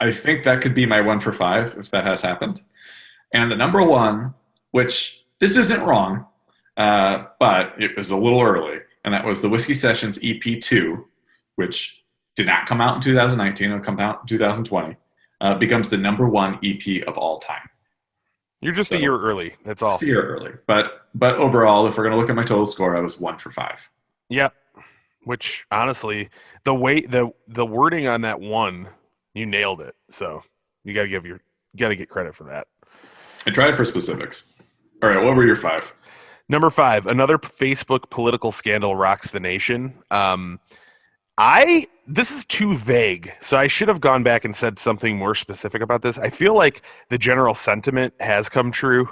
I 0.00 0.12
think 0.12 0.44
that 0.44 0.60
could 0.60 0.74
be 0.74 0.86
my 0.86 1.00
one 1.00 1.20
for 1.20 1.32
five 1.32 1.74
if 1.78 1.90
that 1.90 2.04
has 2.04 2.22
happened. 2.22 2.62
And 3.32 3.50
the 3.50 3.56
number 3.56 3.82
one, 3.82 4.34
which 4.72 5.24
this 5.38 5.56
isn't 5.56 5.82
wrong, 5.82 6.26
uh, 6.76 7.26
but 7.38 7.74
it 7.78 7.96
was 7.96 8.10
a 8.10 8.16
little 8.16 8.40
early, 8.40 8.78
and 9.04 9.14
that 9.14 9.24
was 9.24 9.40
the 9.40 9.48
Whiskey 9.48 9.74
Sessions 9.74 10.18
EP 10.22 10.60
two, 10.60 11.06
which 11.56 12.04
did 12.36 12.46
not 12.46 12.66
come 12.66 12.80
out 12.80 12.96
in 12.96 13.00
2019. 13.02 13.70
It'll 13.70 13.80
come 13.80 14.00
out 14.00 14.20
in 14.22 14.26
2020. 14.26 14.96
Uh, 15.40 15.54
becomes 15.54 15.88
the 15.88 15.96
number 15.96 16.28
one 16.28 16.58
EP 16.62 17.02
of 17.06 17.16
all 17.16 17.38
time. 17.38 17.69
You're 18.60 18.74
just 18.74 18.90
So- 18.90 18.96
a 18.96 19.00
year 19.00 19.18
early. 19.18 19.54
That's 19.64 19.82
all. 19.82 19.92
Just 19.92 20.02
a 20.02 20.06
year 20.06 20.22
early, 20.22 20.52
but 20.66 21.06
but 21.14 21.36
overall, 21.36 21.86
if 21.86 21.96
we're 21.96 22.04
gonna 22.04 22.16
look 22.18 22.30
at 22.30 22.36
my 22.36 22.42
total 22.44 22.66
score, 22.66 22.96
I 22.96 23.00
was 23.00 23.18
one 23.20 23.38
for 23.38 23.50
five. 23.50 23.88
Yep. 24.28 24.54
Which 25.24 25.66
honestly, 25.70 26.30
the 26.64 26.74
way 26.74 27.00
the 27.00 27.30
the 27.48 27.66
wording 27.66 28.06
on 28.06 28.20
that 28.22 28.40
one, 28.40 28.88
you 29.34 29.46
nailed 29.46 29.80
it. 29.80 29.94
So 30.10 30.42
you 30.84 30.94
got 30.94 31.02
to 31.02 31.08
give 31.08 31.26
your 31.26 31.40
got 31.76 31.88
to 31.88 31.96
get 31.96 32.08
credit 32.08 32.34
for 32.34 32.44
that. 32.44 32.66
I 33.46 33.50
tried 33.50 33.76
for 33.76 33.84
specifics. 33.84 34.52
All 35.02 35.08
right, 35.10 35.22
what 35.24 35.36
were 35.36 35.44
your 35.46 35.56
five? 35.56 35.92
Number 36.48 36.68
five, 36.70 37.06
another 37.06 37.38
Facebook 37.38 38.10
political 38.10 38.50
scandal 38.50 38.96
rocks 38.96 39.30
the 39.30 39.40
nation. 39.40 39.94
Um, 40.10 40.58
I 41.38 41.86
this 42.06 42.30
is 42.32 42.44
too 42.44 42.76
vague, 42.76 43.32
so 43.40 43.56
I 43.56 43.66
should 43.66 43.88
have 43.88 44.00
gone 44.00 44.22
back 44.22 44.44
and 44.44 44.54
said 44.54 44.78
something 44.78 45.16
more 45.16 45.34
specific 45.34 45.80
about 45.80 46.02
this. 46.02 46.18
I 46.18 46.28
feel 46.30 46.54
like 46.54 46.82
the 47.08 47.18
general 47.18 47.54
sentiment 47.54 48.14
has 48.20 48.48
come 48.48 48.70
true 48.72 49.08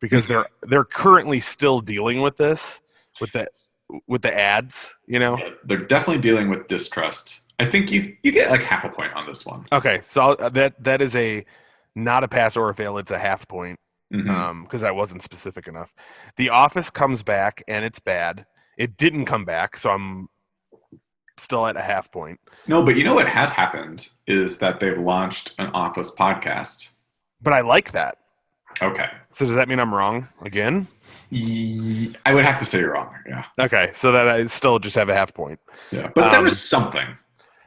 because 0.00 0.26
they're 0.26 0.46
they're 0.62 0.84
currently 0.84 1.40
still 1.40 1.80
dealing 1.80 2.20
with 2.20 2.36
this 2.36 2.80
with 3.20 3.32
the 3.32 3.48
with 4.06 4.22
the 4.22 4.36
ads. 4.38 4.94
You 5.06 5.18
know. 5.18 5.38
They're 5.64 5.78
definitely 5.84 6.22
dealing 6.22 6.50
with 6.50 6.68
distrust. 6.68 7.40
I 7.58 7.64
think 7.66 7.90
you 7.90 8.16
you 8.22 8.32
get 8.32 8.50
like 8.50 8.62
half 8.62 8.84
a 8.84 8.88
point 8.88 9.12
on 9.14 9.26
this 9.26 9.44
one. 9.46 9.64
Okay, 9.72 10.00
so 10.04 10.20
I'll- 10.20 10.50
that 10.50 10.82
that 10.84 11.00
is 11.00 11.16
a 11.16 11.44
not 11.94 12.24
a 12.24 12.28
pass 12.28 12.56
or 12.56 12.68
a 12.70 12.74
fail. 12.74 12.96
It's 12.98 13.10
a 13.10 13.18
half 13.18 13.46
point 13.48 13.78
Mhm. 14.12 14.28
um 14.30 14.62
because 14.64 14.82
I 14.82 14.90
wasn't 14.90 15.22
specific 15.22 15.66
enough. 15.68 15.92
The 16.36 16.50
Office 16.50 16.90
comes 16.90 17.22
back 17.22 17.62
and 17.66 17.84
it's 17.84 17.98
bad. 18.00 18.46
It 18.78 18.96
didn't 18.96 19.24
come 19.26 19.44
back, 19.44 19.76
so 19.76 19.90
I'm 19.90 20.28
still 21.38 21.66
at 21.66 21.76
a 21.76 21.80
half 21.82 22.10
point. 22.12 22.38
no, 22.66 22.82
but 22.82 22.96
you 22.96 23.04
know 23.04 23.14
what 23.14 23.28
has 23.28 23.50
happened 23.50 24.08
is 24.26 24.58
that 24.58 24.80
they've 24.80 24.98
launched 24.98 25.54
an 25.58 25.70
Office 25.74 26.10
podcast. 26.14 26.88
But 27.40 27.52
I 27.52 27.60
like 27.62 27.92
that. 27.92 28.18
Okay. 28.80 29.06
So 29.32 29.44
does 29.46 29.54
that 29.54 29.68
mean 29.68 29.78
I'm 29.78 29.94
wrong 29.94 30.28
again? 30.42 30.86
Ye- 31.30 32.14
I 32.26 32.34
would 32.34 32.44
have 32.44 32.58
to 32.58 32.66
say 32.66 32.80
you're 32.80 32.92
wrong. 32.92 33.14
Yeah. 33.28 33.44
Okay, 33.58 33.90
so 33.94 34.12
that 34.12 34.28
I 34.28 34.46
still 34.46 34.78
just 34.78 34.96
have 34.96 35.08
a 35.08 35.14
half 35.14 35.32
point. 35.34 35.58
Yeah. 35.90 36.10
But 36.14 36.30
there 36.30 36.38
Um, 36.38 36.44
was 36.44 36.60
something. 36.60 37.06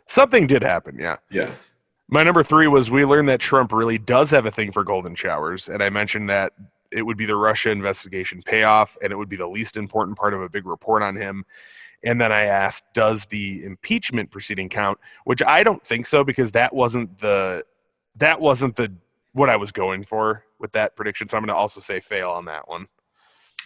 Something 0.07 0.45
did 0.48 0.62
happen, 0.62 0.98
yeah. 1.00 1.17
Yeah. 1.31 1.50
My 2.07 2.24
number 2.24 2.43
three 2.43 2.67
was 2.67 2.91
we 2.91 3.03
learned 3.05 3.27
that 3.29 3.39
Trump 3.39 3.72
really 3.74 3.98
does 3.98 4.29
have 4.31 4.45
a 4.45 4.51
thing 4.51 4.72
for 4.72 4.84
golden 4.84 5.15
showers, 5.15 5.67
and 5.69 5.81
I 5.84 5.89
mentioned 5.89 6.29
that 6.29 6.53
it 6.91 7.01
would 7.01 7.17
be 7.17 7.25
the 7.25 7.36
Russia 7.36 7.72
investigation 7.72 8.41
payoff, 8.45 8.95
and 9.01 9.12
it 9.12 9.15
would 9.15 9.29
be 9.29 9.36
the 9.36 9.48
least 9.48 9.75
important 9.77 10.17
part 10.17 10.34
of 10.36 10.41
a 10.41 10.48
big 10.50 10.67
report 10.67 11.01
on 11.01 11.15
him. 11.15 11.43
And 12.05 12.21
then 12.21 12.31
I 12.31 12.43
asked, 12.43 12.85
does 12.93 13.25
the 13.25 13.65
impeachment 13.65 14.31
proceeding 14.31 14.69
count? 14.69 15.00
Which 15.25 15.41
I 15.41 15.63
don't 15.63 15.83
think 15.83 16.05
so 16.05 16.24
because 16.24 16.51
that 16.51 16.74
wasn't 16.74 17.17
the 17.19 17.65
that 18.17 18.39
wasn't 18.39 18.75
the 18.75 18.93
what 19.33 19.50
I 19.50 19.57
was 19.57 19.71
going 19.71 20.03
for 20.03 20.45
with 20.59 20.71
that 20.74 20.95
prediction. 20.95 21.27
So 21.27 21.35
I'm 21.35 21.43
going 21.43 21.53
to 21.53 21.55
also 21.55 21.81
say 21.81 22.00
fail 22.00 22.29
on 22.29 22.45
that 22.45 22.67
one. 22.69 22.88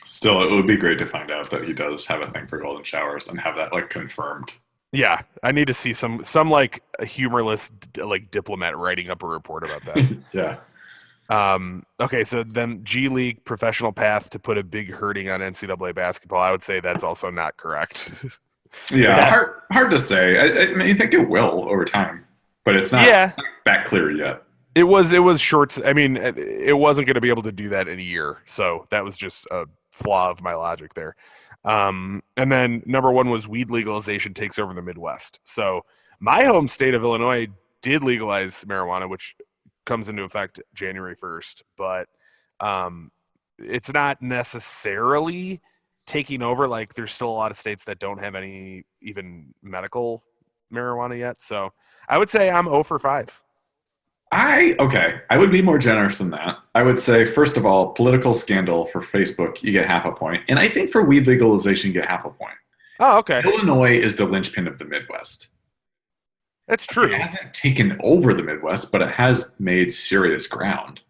Still, 0.06 0.42
it 0.42 0.50
would 0.50 0.66
be 0.66 0.78
great 0.78 0.98
to 1.00 1.06
find 1.06 1.30
out 1.30 1.50
that 1.52 1.64
he 1.64 1.74
does 1.74 2.06
have 2.06 2.22
a 2.22 2.28
thing 2.28 2.48
for 2.48 2.58
golden 2.58 2.84
showers 2.84 3.28
and 3.28 3.40
have 3.40 3.56
that 3.58 3.74
like 3.74 3.90
confirmed. 3.90 4.54
Yeah, 4.92 5.22
I 5.44 5.52
need 5.52 5.68
to 5.68 5.74
see 5.74 5.94
some 5.94 6.24
some 6.24 6.50
like 6.50 6.82
humorless 7.04 7.72
like 7.98 8.32
diplomat 8.32 8.76
writing 8.78 9.12
up 9.12 9.22
a 9.22 9.28
report 9.28 9.64
about 9.64 9.86
that. 9.86 10.18
yeah. 10.34 10.58
Um, 11.30 11.84
okay, 12.00 12.24
so 12.24 12.44
then 12.44 12.82
G 12.84 13.08
League 13.08 13.44
professional 13.46 13.92
path 13.92 14.30
to 14.32 14.40
put 14.40 14.58
a 14.58 14.64
big 14.64 14.92
hurting 14.92 15.30
on 15.30 15.42
NCAA 15.42 15.94
basketball. 15.96 16.42
I 16.42 16.52
would 16.52 16.64
say 16.64 16.80
that's 16.80 17.04
also 17.04 17.30
not 17.30 17.58
correct. 17.58 18.12
Yeah. 18.92 18.98
Yeah. 19.18 19.30
Hard, 19.32 19.62
hard 19.72 19.90
to 19.90 19.98
say. 19.98 20.38
I, 20.38 20.62
I 20.62 20.74
mean, 20.76 20.82
I 20.82 20.94
think 20.94 21.16
it 21.16 21.28
will 21.28 21.68
over 21.68 21.84
time, 21.86 22.24
but 22.64 22.76
it's 22.76 22.92
not 22.92 23.08
yeah, 23.08 23.32
that 23.66 23.86
clear 23.86 24.12
yet. 24.12 24.44
it 24.76 24.84
was 24.84 25.12
it 25.12 25.24
was 25.24 25.42
short. 25.42 25.76
I 25.84 25.94
mean, 25.94 26.18
it- 26.18 26.38
it 26.38 26.78
wasn't 26.78 27.08
going 27.08 27.16
to 27.16 27.22
be 27.22 27.30
able 27.30 27.42
to 27.42 27.52
do 27.52 27.70
that 27.70 27.88
in 27.88 27.98
a 27.98 28.04
year, 28.04 28.44
so 28.46 28.86
that 28.92 29.04
was 29.04 29.18
just 29.18 29.48
a 29.50 29.66
flaw 29.92 30.30
of 30.30 30.44
my 30.44 30.54
logic 30.54 30.94
there. 30.94 31.16
Um, 31.66 32.22
and 32.38 32.52
then 32.52 32.84
number 32.86 33.12
one 33.12 33.32
was 33.32 33.48
weed 33.48 33.72
legalization 33.72 34.36
takes 34.36 34.60
over 34.60 34.76
the 34.76 34.84
Midwest. 34.84 35.40
So 35.44 35.84
my 36.20 36.44
home 36.44 36.68
state 36.68 36.94
of 36.94 37.02
Illinois 37.02 37.48
did 37.82 38.04
legalize 38.04 38.64
marijuana, 38.66 39.10
which 39.10 39.36
comes 39.90 40.08
into 40.08 40.24
effect 40.24 40.62
January 40.74 41.16
first, 41.16 41.64
but 41.76 42.08
um, 42.60 43.12
it's 43.58 43.92
not 43.92 44.22
necessarily 44.22 45.60
taking 46.06 46.42
over. 46.44 46.68
Like, 46.68 46.94
there's 46.94 47.12
still 47.12 47.30
a 47.30 47.32
lot 47.32 47.52
of 47.52 47.58
states 47.58 47.84
that 47.86 48.00
don't 48.00 48.20
have 48.20 48.36
any 48.36 48.84
even 49.02 49.54
medical 49.64 50.24
marijuana 50.72 51.18
yet. 51.18 51.42
So 51.42 51.74
I 52.08 52.20
would 52.20 52.30
say 52.30 52.52
I'm 52.52 52.66
0 52.66 52.84
for 52.84 53.00
five. 53.00 53.42
I 54.32 54.76
okay. 54.80 55.22
I 55.32 55.38
would 55.38 55.52
be 55.52 55.64
more 55.64 55.80
generous 55.80 56.20
than 56.20 56.30
that. 56.30 56.60
I 56.76 56.84
would 56.84 57.00
say, 57.00 57.26
first 57.26 57.58
of 57.58 57.66
all, 57.66 57.94
political 57.94 58.36
scandal 58.36 58.86
for 58.86 59.02
Facebook, 59.02 59.64
you 59.64 59.72
get 59.72 59.88
half 59.88 60.06
a 60.06 60.12
point, 60.12 60.44
and 60.48 60.60
I 60.60 60.70
think 60.70 60.92
for 60.92 61.04
weed 61.04 61.26
legalization, 61.26 61.88
you 61.88 61.96
get 61.96 62.06
half 62.06 62.26
a 62.26 62.30
point. 62.30 62.54
Oh, 63.00 63.18
okay. 63.20 63.42
Illinois 63.44 63.98
is 63.98 64.18
the 64.18 64.26
linchpin 64.26 64.68
of 64.68 64.78
the 64.78 64.86
Midwest. 64.86 65.48
That's 66.70 66.86
true. 66.86 67.12
It 67.12 67.20
hasn't 67.20 67.54
taken 67.54 67.98
over 68.04 68.34
the 68.34 68.44
Midwest, 68.44 68.92
but 68.92 69.02
it 69.02 69.10
has 69.10 69.54
made 69.60 69.92
serious 69.92 70.46
ground. 70.48 71.02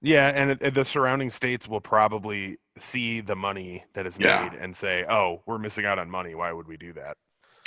Yeah, 0.00 0.28
and 0.28 0.52
it, 0.52 0.74
the 0.74 0.84
surrounding 0.84 1.28
states 1.30 1.68
will 1.68 1.80
probably 1.80 2.58
see 2.78 3.20
the 3.20 3.34
money 3.36 3.84
that 3.94 4.06
is 4.06 4.16
Yeah. 4.18 4.48
made 4.48 4.58
and 4.60 4.74
say, 4.74 5.04
"Oh, 5.08 5.42
we're 5.46 5.58
missing 5.58 5.84
out 5.84 5.98
on 5.98 6.08
money. 6.08 6.34
Why 6.34 6.52
would 6.52 6.66
we 6.68 6.76
do 6.76 6.92
that?" 6.94 7.16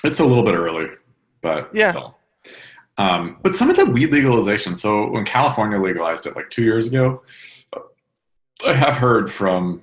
It's 0.03 0.19
a 0.19 0.25
little 0.25 0.43
bit 0.43 0.55
early, 0.55 0.87
but 1.41 1.69
Yeah. 1.73 1.91
still. 1.91 2.17
Um, 2.97 3.37
but 3.41 3.55
some 3.55 3.69
of 3.69 3.75
the 3.75 3.85
weed 3.85 4.11
legalization. 4.13 4.73
So 4.75 5.09
when 5.09 5.25
California 5.25 5.77
legalized 5.79 6.25
it 6.27 6.35
like 6.37 6.49
two 6.49 6.63
years 6.63 6.87
ago, 6.87 7.23
I 8.65 8.73
have 8.73 8.95
heard 8.95 9.29
from 9.31 9.81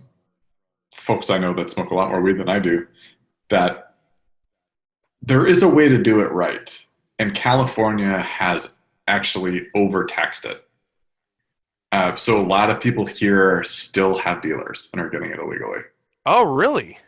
folks 0.94 1.28
I 1.28 1.36
know 1.38 1.52
that 1.54 1.70
smoke 1.70 1.90
a 1.90 1.94
lot 1.94 2.10
more 2.10 2.22
weed 2.22 2.38
than 2.38 2.48
I 2.48 2.58
do 2.58 2.86
that 3.50 3.94
there 5.20 5.46
is 5.46 5.62
a 5.62 5.68
way 5.68 5.88
to 5.88 5.98
do 5.98 6.20
it 6.20 6.32
right, 6.32 6.84
and 7.22 7.34
California 7.36 8.18
has 8.18 8.74
actually 9.06 9.68
overtaxed 9.76 10.44
it. 10.44 10.64
Uh, 11.92 12.16
so 12.16 12.40
a 12.40 12.42
lot 12.42 12.68
of 12.68 12.80
people 12.80 13.06
here 13.06 13.62
still 13.62 14.18
have 14.18 14.42
dealers 14.42 14.88
and 14.92 15.00
are 15.00 15.08
getting 15.08 15.30
it 15.30 15.38
illegally. 15.38 15.82
Oh, 16.26 16.44
really? 16.44 16.98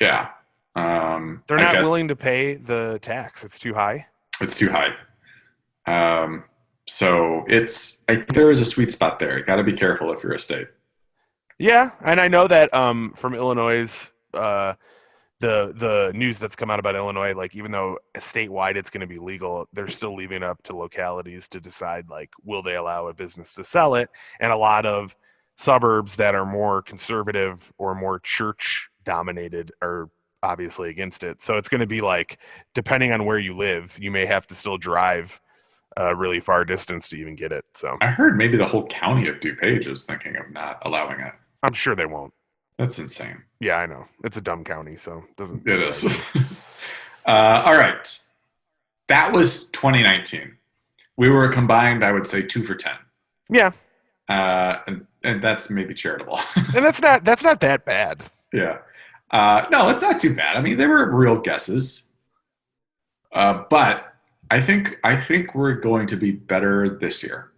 Yeah. 0.00 0.28
Um, 0.76 1.42
They're 1.48 1.56
not 1.56 1.82
willing 1.82 2.06
to 2.08 2.16
pay 2.16 2.54
the 2.54 3.00
tax. 3.02 3.44
It's 3.44 3.58
too 3.58 3.74
high. 3.74 4.06
It's 4.40 4.56
too 4.56 4.70
high. 4.70 4.94
Um, 5.86 6.44
so 6.86 7.44
it's 7.48 8.04
I 8.08 8.24
there 8.34 8.50
is 8.50 8.60
a 8.60 8.64
sweet 8.64 8.92
spot 8.92 9.18
there. 9.18 9.38
You 9.38 9.44
got 9.44 9.56
to 9.56 9.64
be 9.64 9.72
careful 9.72 10.12
if 10.12 10.22
you're 10.22 10.34
a 10.34 10.38
state. 10.38 10.68
Yeah, 11.58 11.90
and 12.04 12.20
I 12.20 12.28
know 12.28 12.46
that 12.46 12.72
um, 12.72 13.14
from 13.16 13.34
Illinois, 13.34 14.12
uh, 14.34 14.74
the 15.40 15.72
the 15.76 16.12
news 16.14 16.38
that's 16.38 16.56
come 16.56 16.70
out 16.70 16.78
about 16.78 16.96
Illinois, 16.96 17.34
like 17.34 17.54
even 17.54 17.70
though 17.70 17.98
statewide 18.16 18.76
it's 18.76 18.90
going 18.90 19.02
to 19.02 19.06
be 19.06 19.18
legal, 19.18 19.68
they're 19.72 19.88
still 19.88 20.14
leaving 20.14 20.38
it 20.38 20.42
up 20.42 20.62
to 20.64 20.76
localities 20.76 21.48
to 21.48 21.60
decide 21.60 22.08
like 22.08 22.30
will 22.44 22.62
they 22.62 22.76
allow 22.76 23.08
a 23.08 23.14
business 23.14 23.52
to 23.54 23.64
sell 23.64 23.94
it, 23.94 24.08
and 24.40 24.52
a 24.52 24.56
lot 24.56 24.86
of 24.86 25.14
suburbs 25.56 26.16
that 26.16 26.34
are 26.34 26.46
more 26.46 26.82
conservative 26.82 27.72
or 27.78 27.94
more 27.94 28.18
church 28.20 28.88
dominated 29.04 29.72
are 29.82 30.10
obviously 30.42 30.90
against 30.90 31.22
it. 31.22 31.42
So 31.42 31.56
it's 31.56 31.68
going 31.68 31.80
to 31.80 31.86
be 31.86 32.00
like 32.00 32.38
depending 32.74 33.12
on 33.12 33.24
where 33.24 33.38
you 33.38 33.56
live, 33.56 33.96
you 34.00 34.10
may 34.10 34.26
have 34.26 34.46
to 34.48 34.54
still 34.54 34.76
drive 34.78 35.40
a 35.96 36.14
really 36.14 36.40
far 36.40 36.64
distance 36.64 37.08
to 37.08 37.16
even 37.16 37.34
get 37.34 37.52
it. 37.52 37.64
So 37.74 37.96
I 38.00 38.08
heard 38.08 38.36
maybe 38.36 38.56
the 38.56 38.66
whole 38.66 38.86
county 38.86 39.28
of 39.28 39.36
DuPage 39.36 39.90
is 39.90 40.04
thinking 40.04 40.36
of 40.36 40.50
not 40.52 40.78
allowing 40.82 41.20
it. 41.20 41.32
I'm 41.62 41.72
sure 41.72 41.94
they 41.94 42.06
won't. 42.06 42.32
That's 42.78 42.98
insane. 42.98 43.42
Yeah, 43.60 43.76
I 43.76 43.86
know. 43.86 44.04
It's 44.24 44.36
a 44.36 44.40
dumb 44.40 44.64
county, 44.64 44.96
so 44.96 45.18
it 45.28 45.36
doesn't 45.36 45.66
It 45.66 45.80
is. 45.80 46.04
uh, 47.26 47.62
all 47.64 47.74
right. 47.76 48.18
That 49.08 49.32
was 49.32 49.68
2019. 49.70 50.56
We 51.16 51.30
were 51.30 51.48
combined, 51.48 52.04
I 52.04 52.12
would 52.12 52.26
say, 52.26 52.42
two 52.42 52.62
for 52.62 52.74
10. 52.74 52.92
Yeah, 53.48 53.70
Uh, 54.28 54.80
and, 54.86 55.06
and 55.22 55.40
that's 55.42 55.70
maybe 55.70 55.94
charitable. 55.94 56.38
and 56.56 56.84
that's 56.84 57.00
not 57.00 57.24
that's 57.24 57.42
not 57.44 57.60
that 57.60 57.84
bad. 57.86 58.22
yeah. 58.52 58.78
Uh, 59.30 59.64
no, 59.70 59.88
it's 59.88 60.02
not 60.02 60.20
too 60.20 60.34
bad. 60.34 60.56
I 60.56 60.60
mean, 60.60 60.76
they 60.76 60.86
were 60.86 61.10
real 61.14 61.36
guesses. 61.40 62.04
Uh, 63.32 63.64
but 63.70 64.14
I 64.50 64.60
think 64.60 64.98
I 65.04 65.16
think 65.16 65.54
we're 65.54 65.74
going 65.74 66.06
to 66.08 66.16
be 66.16 66.30
better 66.32 66.98
this 67.00 67.22
year. 67.22 67.52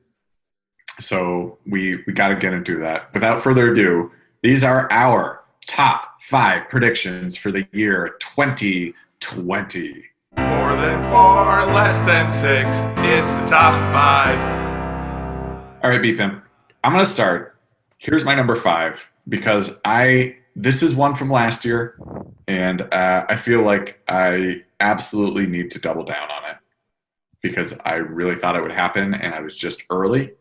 So 1.01 1.59
we 1.67 2.03
we 2.07 2.13
got 2.13 2.29
to 2.29 2.37
get 2.37 2.53
into 2.55 2.79
that. 2.81 3.13
Without 3.15 3.43
further 3.43 3.73
ado, 3.73 4.11
these 4.43 4.63
are 4.63 4.91
our 4.93 5.43
top 5.67 6.23
five 6.23 6.69
predictions 6.69 7.37
for 7.37 7.51
the 7.51 7.67
year 7.73 8.17
2020. 8.21 10.05
More 10.37 10.77
than 10.77 11.03
four, 11.11 11.75
less 11.75 11.99
than 12.07 12.31
six. 12.31 12.73
It's 12.99 13.31
the 13.33 13.47
top 13.47 13.75
five. 13.93 14.39
All 15.83 15.91
right, 15.91 16.01
B 16.01 16.15
Pimp. 16.15 16.45
I'm 16.85 16.93
going 16.93 17.05
to 17.05 17.11
start. 17.11 17.57
Here's 17.99 18.25
my 18.25 18.37
number 18.37 18.55
five 18.55 19.11
because 19.29 19.77
I 19.85 20.37
this 20.55 20.85
is 20.85 20.95
one 20.95 21.17
from 21.17 21.31
last 21.31 21.65
year, 21.65 21.99
and 22.47 22.83
uh, 22.95 23.27
I 23.29 23.35
feel 23.35 23.63
like 23.63 24.01
I 24.09 24.63
absolutely 24.79 25.47
need 25.47 25.73
to 25.73 25.81
double 25.81 26.05
down 26.05 26.31
on 26.31 26.51
it 26.51 26.57
because 27.43 27.75
I 27.85 27.95
really 27.95 28.37
thought 28.37 28.55
it 28.55 28.63
would 28.63 28.71
happen, 28.71 29.15
and 29.15 29.35
I 29.35 29.41
was 29.41 29.57
just 29.57 29.83
early. 29.91 30.33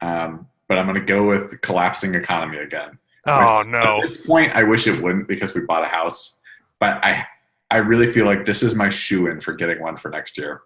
Um, 0.00 0.46
but 0.68 0.78
I'm 0.78 0.86
going 0.86 1.00
to 1.00 1.04
go 1.04 1.26
with 1.26 1.60
collapsing 1.62 2.14
economy 2.14 2.58
again. 2.58 2.98
Oh 3.26 3.62
no! 3.66 3.98
At 4.02 4.08
this 4.08 4.26
point, 4.26 4.52
I 4.54 4.62
wish 4.62 4.86
it 4.86 5.02
wouldn't 5.02 5.28
because 5.28 5.54
we 5.54 5.62
bought 5.62 5.84
a 5.84 5.88
house, 5.88 6.38
but 6.78 7.02
I 7.04 7.26
I 7.70 7.78
really 7.78 8.12
feel 8.12 8.26
like 8.26 8.46
this 8.46 8.62
is 8.62 8.74
my 8.74 8.88
shoo 8.88 9.26
in 9.26 9.40
for 9.40 9.52
getting 9.52 9.80
one 9.80 9.96
for 9.96 10.10
next 10.10 10.38
year. 10.38 10.62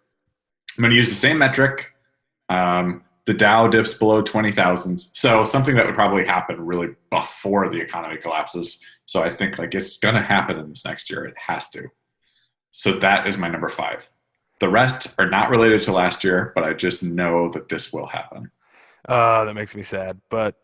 I'm 0.76 0.82
going 0.82 0.90
to 0.90 0.96
use 0.96 1.10
the 1.10 1.16
same 1.16 1.38
metric. 1.38 1.92
Um, 2.48 3.02
the 3.24 3.34
Dow 3.34 3.66
dips 3.66 3.94
below 3.94 4.22
20,000. 4.22 4.98
So 5.12 5.44
something 5.44 5.74
that 5.74 5.86
would 5.86 5.94
probably 5.94 6.24
happen 6.24 6.64
really 6.64 6.94
before 7.10 7.68
the 7.68 7.80
economy 7.80 8.16
collapses. 8.16 8.82
So 9.06 9.22
I 9.22 9.30
think 9.30 9.58
like 9.58 9.74
it's 9.74 9.98
going 9.98 10.14
to 10.14 10.22
happen 10.22 10.58
in 10.58 10.68
this 10.68 10.84
next 10.84 11.10
year. 11.10 11.24
It 11.24 11.34
has 11.38 11.68
to. 11.70 11.88
So 12.72 12.92
that 12.98 13.26
is 13.26 13.38
my 13.38 13.48
number 13.48 13.68
five. 13.68 14.10
The 14.60 14.68
rest 14.68 15.14
are 15.18 15.28
not 15.28 15.50
related 15.50 15.82
to 15.82 15.92
last 15.92 16.24
year, 16.24 16.52
but 16.54 16.64
I 16.64 16.74
just 16.74 17.02
know 17.02 17.50
that 17.50 17.68
this 17.68 17.92
will 17.92 18.06
happen. 18.06 18.50
Uh, 19.08 19.44
that 19.44 19.54
makes 19.54 19.74
me 19.74 19.82
sad, 19.82 20.20
but 20.30 20.56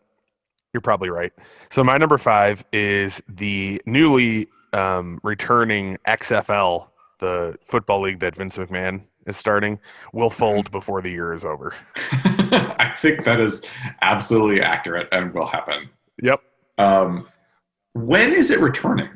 you're 0.75 0.81
probably 0.81 1.09
right. 1.09 1.31
So 1.71 1.85
my 1.85 1.97
number 1.97 2.17
five 2.17 2.65
is 2.73 3.23
the 3.29 3.81
newly 3.85 4.49
um, 4.73 5.21
returning 5.23 5.97
XFL, 6.05 6.87
the 7.19 7.57
football 7.63 8.01
league 8.01 8.19
that 8.19 8.35
Vince 8.35 8.57
McMahon 8.57 9.01
is 9.25 9.37
starting, 9.37 9.79
will 10.11 10.29
fold 10.29 10.69
before 10.71 11.01
the 11.01 11.09
year 11.09 11.31
is 11.33 11.45
over. 11.45 11.73
I 11.95 12.93
think 12.99 13.23
that 13.23 13.39
is 13.39 13.63
absolutely 14.01 14.61
accurate 14.61 15.07
and 15.13 15.33
will 15.33 15.47
happen. 15.47 15.89
Yep. 16.21 16.41
Um, 16.77 17.29
when 17.93 18.33
is 18.33 18.51
it 18.51 18.59
returning? 18.59 19.07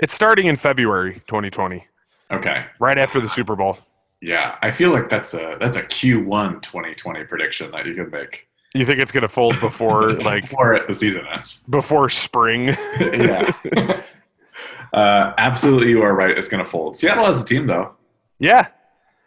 It's 0.00 0.14
starting 0.14 0.48
in 0.48 0.56
February 0.56 1.22
2020, 1.28 1.86
Okay. 2.32 2.66
right 2.80 2.98
after 2.98 3.20
the 3.20 3.28
Super 3.28 3.54
Bowl. 3.54 3.78
Yeah, 4.20 4.56
I 4.62 4.72
feel 4.72 4.90
like 4.90 5.08
that's 5.08 5.32
a 5.34 5.56
that's 5.60 5.76
a 5.76 5.82
Q1 5.82 6.60
2020 6.62 7.22
prediction 7.24 7.70
that 7.70 7.86
you 7.86 7.94
can 7.94 8.10
make 8.10 8.48
You 8.74 8.84
think 8.84 8.98
it's 9.00 9.12
going 9.12 9.22
to 9.22 9.28
fold 9.28 9.58
before 9.60 10.12
like 10.30 10.42
before 10.50 10.80
the 10.86 10.94
season 10.94 11.26
ends. 11.32 11.64
before 11.70 12.08
spring? 12.10 12.68
yeah. 13.00 13.52
uh, 14.92 15.32
absolutely, 15.38 15.90
you 15.90 16.02
are 16.02 16.14
right. 16.14 16.36
It's 16.36 16.48
going 16.48 16.62
to 16.62 16.68
fold. 16.68 16.96
Seattle 16.96 17.24
has 17.24 17.40
a 17.40 17.44
team, 17.44 17.66
though. 17.66 17.94
yeah. 18.38 18.66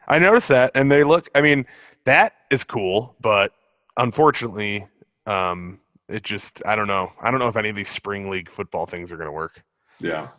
I 0.09 0.19
noticed 0.19 0.47
that 0.47 0.71
and 0.73 0.89
they 0.89 1.03
look 1.03 1.27
I 1.35 1.41
mean, 1.41 1.65
that 2.05 2.33
is 2.49 2.63
cool, 2.63 3.15
but 3.19 3.51
unfortunately, 3.97 4.87
um 5.25 5.79
it 6.07 6.23
just 6.23 6.61
I 6.65 6.77
don't 6.77 6.87
know. 6.87 7.11
I 7.21 7.29
don't 7.29 7.41
know 7.41 7.49
if 7.49 7.57
any 7.57 7.67
of 7.67 7.75
these 7.75 7.89
spring 7.89 8.29
league 8.29 8.49
football 8.49 8.85
things 8.85 9.11
are 9.11 9.17
going 9.17 9.27
to 9.27 9.33
work. 9.33 9.61
Yeah. 9.99 10.29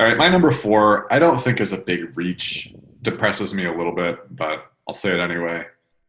All 0.00 0.06
right, 0.06 0.16
my 0.16 0.28
number 0.28 0.50
four, 0.50 1.12
I 1.12 1.18
don't 1.20 1.40
think 1.40 1.60
is 1.60 1.72
a 1.72 1.78
big 1.78 2.16
reach. 2.16 2.74
Depresses 3.02 3.54
me 3.54 3.66
a 3.66 3.72
little 3.72 3.94
bit, 3.94 4.18
but 4.36 4.66
I'll 4.88 4.94
say 4.94 5.12
it 5.12 5.20
anyway. 5.20 5.64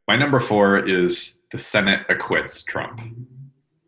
My 0.09 0.15
number 0.15 0.39
four 0.39 0.79
is 0.87 1.37
the 1.51 1.59
Senate 1.59 2.03
acquits 2.09 2.63
Trump. 2.63 2.99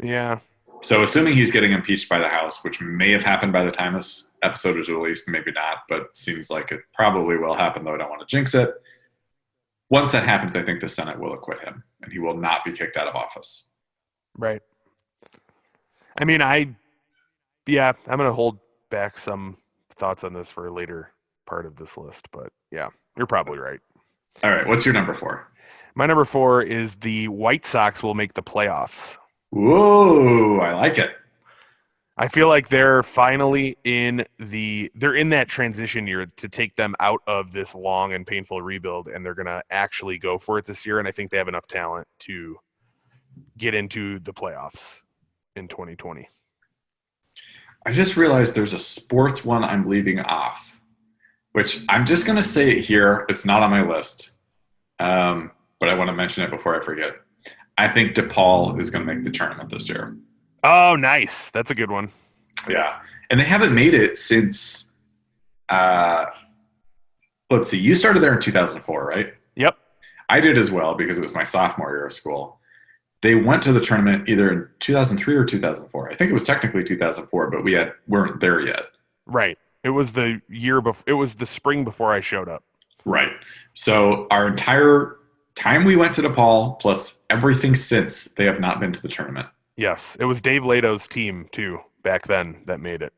Yeah. 0.03 0.37
So, 0.83 1.01
assuming 1.01 1.33
he's 1.33 1.49
getting 1.49 1.71
impeached 1.71 2.09
by 2.09 2.19
the 2.19 2.27
House, 2.27 2.63
which 2.63 2.79
may 2.79 3.09
have 3.11 3.23
happened 3.23 3.53
by 3.53 3.63
the 3.63 3.71
time 3.71 3.95
this 3.95 4.29
episode 4.43 4.77
is 4.77 4.87
released, 4.87 5.27
maybe 5.27 5.51
not, 5.51 5.77
but 5.89 6.15
seems 6.15 6.51
like 6.51 6.71
it 6.71 6.81
probably 6.93 7.37
will 7.37 7.55
happen, 7.55 7.83
though 7.83 7.95
I 7.95 7.97
don't 7.97 8.11
want 8.11 8.21
to 8.21 8.27
jinx 8.27 8.53
it. 8.53 8.71
Once 9.89 10.11
that 10.11 10.23
happens, 10.23 10.55
I 10.55 10.61
think 10.61 10.79
the 10.79 10.89
Senate 10.89 11.19
will 11.19 11.33
acquit 11.33 11.59
him 11.61 11.83
and 12.03 12.13
he 12.13 12.19
will 12.19 12.37
not 12.37 12.63
be 12.63 12.71
kicked 12.71 12.97
out 12.97 13.07
of 13.07 13.15
office. 13.15 13.69
Right. 14.37 14.61
I 16.19 16.25
mean, 16.25 16.43
I, 16.43 16.75
yeah, 17.65 17.93
I'm 18.05 18.17
going 18.17 18.29
to 18.29 18.35
hold 18.35 18.59
back 18.91 19.17
some 19.17 19.57
thoughts 19.95 20.23
on 20.23 20.33
this 20.33 20.51
for 20.51 20.67
a 20.67 20.71
later 20.71 21.13
part 21.47 21.65
of 21.65 21.77
this 21.77 21.97
list, 21.97 22.27
but 22.31 22.53
yeah, 22.69 22.89
you're 23.17 23.25
probably 23.25 23.57
right. 23.57 23.79
All 24.43 24.51
right, 24.51 24.67
what's 24.67 24.85
your 24.85 24.93
number 24.93 25.15
four? 25.15 25.50
My 25.95 26.05
number 26.05 26.25
four 26.25 26.61
is 26.61 26.95
the 26.97 27.27
White 27.27 27.65
Sox 27.65 28.01
will 28.01 28.15
make 28.15 28.33
the 28.33 28.43
playoffs. 28.43 29.17
Whoa, 29.49 30.59
I 30.59 30.73
like 30.73 30.97
it. 30.97 31.11
I 32.17 32.27
feel 32.27 32.47
like 32.47 32.69
they're 32.69 33.03
finally 33.03 33.77
in 33.83 34.25
the 34.37 34.91
they're 34.95 35.15
in 35.15 35.29
that 35.29 35.47
transition 35.47 36.05
year 36.07 36.27
to 36.37 36.47
take 36.47 36.75
them 36.75 36.95
out 36.99 37.21
of 37.25 37.51
this 37.51 37.73
long 37.73 38.13
and 38.13 38.27
painful 38.27 38.61
rebuild 38.61 39.07
and 39.07 39.25
they're 39.25 39.33
going 39.33 39.47
to 39.47 39.63
actually 39.71 40.19
go 40.19 40.37
for 40.37 40.57
it 40.57 40.65
this 40.65 40.85
year 40.85 40.99
and 40.99 41.07
I 41.07 41.11
think 41.11 41.31
they 41.31 41.37
have 41.37 41.47
enough 41.47 41.67
talent 41.67 42.07
to 42.19 42.57
get 43.57 43.73
into 43.73 44.19
the 44.19 44.33
playoffs 44.33 45.01
in 45.55 45.67
2020. 45.67 46.27
I 47.85 47.91
just 47.91 48.15
realized 48.17 48.53
there's 48.53 48.73
a 48.73 48.79
sports 48.79 49.43
one 49.43 49.63
I'm 49.63 49.89
leaving 49.89 50.19
off, 50.19 50.79
which 51.53 51.83
I'm 51.89 52.05
just 52.05 52.25
going 52.25 52.37
to 52.37 52.43
say 52.43 52.69
it 52.69 52.83
here. 52.83 53.25
It's 53.29 53.45
not 53.45 53.63
on 53.63 53.71
my 53.71 53.81
list, 53.81 54.33
um, 54.99 55.51
but 55.81 55.89
I 55.89 55.95
want 55.95 56.07
to 56.07 56.13
mention 56.13 56.43
it 56.43 56.51
before 56.51 56.79
I 56.79 56.85
forget. 56.85 57.15
I 57.77 57.89
think 57.89 58.15
DePaul 58.15 58.79
is 58.79 58.89
going 58.89 59.05
to 59.05 59.13
make 59.13 59.25
the 59.25 59.31
tournament 59.31 59.69
this 59.69 59.89
year. 59.89 60.15
Oh, 60.63 60.95
nice. 60.95 61.49
That's 61.49 61.71
a 61.71 61.75
good 61.75 61.89
one. 61.89 62.09
Yeah, 62.69 62.99
and 63.29 63.39
they 63.39 63.43
haven't 63.43 63.73
made 63.73 63.95
it 63.95 64.15
since. 64.15 64.91
Uh, 65.67 66.27
let's 67.49 67.69
see. 67.69 67.79
You 67.79 67.95
started 67.95 68.21
there 68.21 68.33
in 68.33 68.39
2004, 68.39 69.05
right? 69.05 69.33
Yep. 69.55 69.77
I 70.29 70.39
did 70.39 70.57
as 70.57 70.69
well 70.69 70.93
because 70.93 71.17
it 71.17 71.21
was 71.21 71.33
my 71.33 71.43
sophomore 71.43 71.89
year 71.89 72.05
of 72.05 72.13
school. 72.13 72.59
They 73.21 73.35
went 73.35 73.63
to 73.63 73.73
the 73.73 73.81
tournament 73.81 74.29
either 74.29 74.51
in 74.51 74.67
2003 74.79 75.35
or 75.35 75.45
2004. 75.45 76.09
I 76.09 76.15
think 76.15 76.29
it 76.29 76.33
was 76.33 76.43
technically 76.43 76.83
2004, 76.83 77.49
but 77.49 77.63
we 77.63 77.73
had 77.73 77.93
weren't 78.07 78.39
there 78.39 78.61
yet. 78.61 78.83
Right. 79.25 79.57
It 79.83 79.89
was 79.89 80.11
the 80.11 80.41
year 80.47 80.81
before. 80.81 81.03
It 81.07 81.13
was 81.13 81.35
the 81.35 81.45
spring 81.45 81.83
before 81.83 82.13
I 82.13 82.19
showed 82.19 82.49
up. 82.49 82.63
Right. 83.05 83.31
So 83.73 84.27
our 84.29 84.47
entire 84.47 85.17
time 85.55 85.85
we 85.85 85.95
went 85.95 86.13
to 86.15 86.21
DePaul, 86.21 86.79
plus 86.79 87.21
everything 87.29 87.75
since, 87.75 88.25
they 88.37 88.45
have 88.45 88.59
not 88.59 88.79
been 88.79 88.91
to 88.93 89.01
the 89.01 89.07
tournament. 89.07 89.47
Yes, 89.77 90.15
it 90.19 90.25
was 90.25 90.41
Dave 90.41 90.63
Leitao's 90.63 91.07
team 91.07 91.45
too 91.51 91.79
back 92.03 92.23
then 92.23 92.61
that 92.65 92.79
made 92.79 93.01
it. 93.01 93.13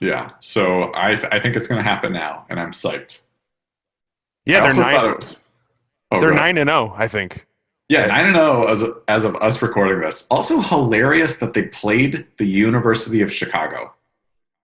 Yeah. 0.00 0.30
So 0.40 0.92
I 0.92 1.12
I 1.34 1.40
think 1.40 1.56
it's 1.56 1.66
going 1.66 1.82
to 1.82 1.88
happen 1.88 2.12
now, 2.12 2.44
and 2.50 2.60
I'm 2.60 2.70
psyched. 2.72 3.22
Yeah, 4.44 4.58
I 4.64 4.70
they're 4.70 4.80
nine. 4.82 5.14
was- 5.14 5.46
oh, 6.12 6.20
They're 6.20 6.30
ahead. 6.30 6.42
nine 6.42 6.58
and 6.58 6.68
zero, 6.70 6.94
I 6.96 7.08
think. 7.08 7.46
Yeah, 7.88 8.06
nine 8.06 8.26
and 8.26 8.34
zero 8.36 8.64
as 8.66 8.82
of, 8.82 8.98
as 9.08 9.24
of 9.24 9.36
us 9.36 9.60
recording 9.62 10.00
this. 10.00 10.26
Also 10.30 10.60
hilarious 10.60 11.38
that 11.38 11.54
they 11.54 11.62
played 11.64 12.26
the 12.38 12.44
University 12.46 13.22
of 13.22 13.32
Chicago. 13.32 13.94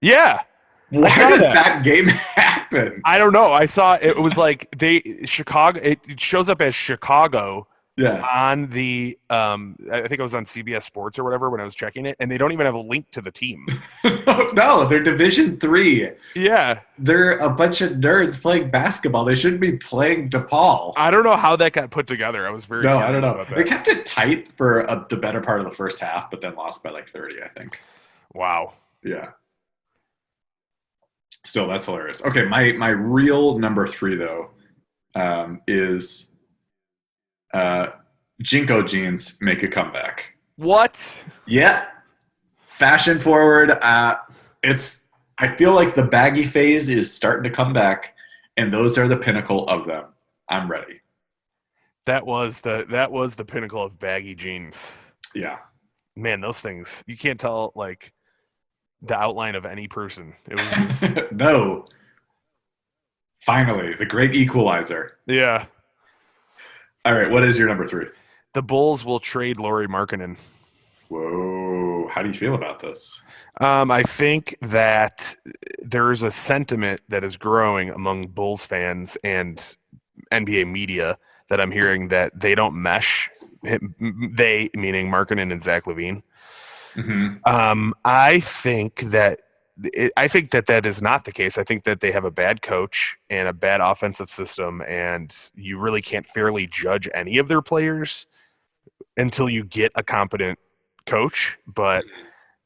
Yeah, 0.01 0.41
Why 1.01 1.31
did 1.31 1.41
that. 1.41 1.55
that. 1.55 1.85
game 1.85 2.07
happen? 2.09 3.01
I 3.05 3.19
don't 3.19 3.33
know. 3.33 3.53
I 3.53 3.67
saw 3.67 3.99
it 4.01 4.17
was 4.17 4.37
like 4.37 4.69
they 4.79 5.23
Chicago. 5.25 5.81
It, 5.83 6.01
it 6.09 6.21
shows 6.21 6.49
up 6.49 6.61
as 6.61 6.75
Chicago 6.75 7.67
Yeah. 7.97 8.23
on 8.27 8.69
the. 8.71 9.19
Um, 9.31 9.77
I 9.91 10.01
think 10.09 10.19
it 10.21 10.23
was 10.23 10.35
on 10.35 10.45
CBS 10.45 10.83
Sports 10.83 11.19
or 11.19 11.25
whatever 11.25 11.51
when 11.51 11.61
I 11.61 11.65
was 11.65 11.75
checking 11.75 12.07
it, 12.07 12.17
and 12.21 12.31
they 12.31 12.39
don't 12.39 12.53
even 12.53 12.67
have 12.67 12.75
a 12.75 12.79
link 12.81 13.11
to 13.13 13.21
the 13.21 13.31
team. 13.31 13.67
no, 14.55 14.87
they're 14.87 15.03
Division 15.03 15.59
Three. 15.59 16.11
Yeah, 16.35 16.81
They're 16.99 17.39
a 17.39 17.51
bunch 17.51 17.81
of 17.81 17.93
nerds 17.93 18.41
playing 18.41 18.71
basketball. 18.71 19.25
They 19.25 19.35
shouldn't 19.35 19.61
be 19.61 19.73
playing 19.73 20.31
DePaul. 20.31 20.93
I 20.97 21.11
don't 21.11 21.25
know 21.25 21.37
how 21.37 21.57
that 21.57 21.73
got 21.73 21.91
put 21.91 22.07
together. 22.07 22.47
I 22.47 22.51
was 22.51 22.65
very 22.67 22.85
No, 22.85 22.99
I 22.99 23.13
don't 23.13 23.21
know. 23.23 23.45
They 23.55 23.65
kept 23.65 23.89
it 23.89 24.05
tight 24.07 24.49
for 24.57 24.81
a, 24.81 25.07
the 25.09 25.17
better 25.17 25.41
part 25.41 25.61
of 25.61 25.67
the 25.69 25.75
first 25.75 25.99
half, 26.01 26.31
but 26.31 26.41
then 26.41 26.55
lost 26.55 26.83
by 26.83 26.91
like 26.91 27.09
30, 27.09 27.43
I 27.43 27.49
think. 27.49 27.79
Wow. 28.35 28.73
Yeah. 29.05 29.31
Still, 31.45 31.69
that's 31.69 31.87
hilarious. 31.87 32.23
Okay, 32.25 32.45
my 32.45 32.73
my 32.73 32.89
real 32.89 33.59
number 33.59 33.87
three 33.87 34.17
though 34.17 34.51
um, 35.15 35.61
is 35.67 36.31
uh, 37.53 37.89
JNCO 38.43 38.87
jeans 38.89 39.39
make 39.41 39.63
a 39.63 39.69
comeback. 39.69 40.35
What? 40.57 40.97
Yeah, 41.47 41.87
fashion 42.69 43.21
forward. 43.21 43.71
Uh, 43.71 44.17
it's. 44.63 45.09
I 45.39 45.49
feel 45.57 45.73
like 45.73 45.95
the 45.95 46.05
baggy 46.05 46.45
phase 46.45 46.89
is 46.89 47.13
starting 47.13 47.51
to 47.51 47.51
come 47.51 47.73
back, 47.73 48.15
and 48.57 48.73
those 48.73 48.97
are 48.97 49.09
the 49.09 49.17
pinnacle 49.17 49.67
of 49.69 49.87
them. 49.87 50.05
I'm 50.49 50.71
ready. 50.71 51.01
That 52.07 52.27
was 52.27 52.61
the 52.61 52.87
that 52.91 53.11
was 53.11 53.35
the 53.35 53.45
pinnacle 53.45 53.83
of 53.83 53.99
baggy 53.99 54.35
jeans. 54.35 54.87
Yeah. 55.35 55.59
Man, 56.15 56.41
those 56.41 56.59
things 56.59 57.03
you 57.07 57.17
can't 57.17 57.41
tell 57.41 57.73
like 57.75 58.13
the 59.03 59.17
outline 59.19 59.55
of 59.55 59.65
any 59.67 59.89
person. 59.89 60.35
It 60.49 60.55
was 60.59 61.01
just, 61.01 61.33
no. 61.33 61.85
Finally, 63.41 63.95
the 63.99 64.07
great 64.07 64.35
equalizer. 64.35 65.19
yeah. 65.27 65.67
All 67.05 67.15
right, 67.15 67.29
what 67.29 67.43
is 67.43 67.59
your 67.59 67.67
number 67.67 67.85
three? 67.85 68.07
The 68.55 68.63
Bulls 68.63 69.05
will 69.05 69.19
trade 69.19 69.59
Lauri 69.59 69.89
Markkanen. 69.89 70.39
Whoa, 71.09 72.09
how 72.09 72.23
do 72.23 72.29
you 72.29 72.35
feel 72.35 72.55
about 72.55 72.79
this? 72.79 73.21
Um, 73.61 73.91
I 73.91 74.05
think 74.05 74.57
that 74.63 75.35
there's 75.83 76.23
a 76.23 76.31
sentiment 76.31 77.01
that 77.09 77.25
is 77.25 77.37
growing 77.37 77.91
among 77.91 78.29
Bulls 78.29 78.65
fans 78.65 79.19
and 79.25 79.75
NBA 80.33 80.71
media 80.71 81.19
that 81.49 81.61
I'm 81.61 81.73
hearing 81.73 82.09
that 82.09 82.39
they 82.39 82.55
don't 82.55 82.81
mesh. 82.81 83.29
They, 83.63 84.71
meaning 84.75 85.11
Markkanen 85.11 85.53
and 85.53 85.63
Zach 85.63 85.85
LaVine. 85.85 86.23
Hmm 86.95 87.35
Um, 87.45 87.95
I 88.05 88.41
think 88.41 89.01
that 89.01 89.41
it, 89.85 90.13
I 90.17 90.29
think 90.29 90.51
that 90.51 90.67
that 90.67 90.87
is 90.87 91.01
not 91.01 91.25
the 91.25 91.33
case. 91.33 91.59
I 91.59 91.65
think 91.65 91.85
that 91.85 92.01
they 92.01 92.13
have 92.13 92.25
a 92.25 92.31
bad 92.31 92.63
coach 92.63 93.17
and 93.31 93.49
a 93.49 93.53
bad 93.53 93.81
offensive 93.81 94.31
system, 94.31 94.83
and 94.83 95.35
you 95.55 95.79
really 95.79 96.03
can't 96.03 96.27
fairly 96.27 96.67
judge 96.67 97.09
any 97.15 97.39
of 97.39 97.49
their 97.49 97.63
players 97.63 98.27
until 99.17 99.49
you 99.49 99.65
get 99.65 99.93
a 99.95 100.03
competent 100.03 100.59
coach. 101.07 101.59
But 101.67 102.05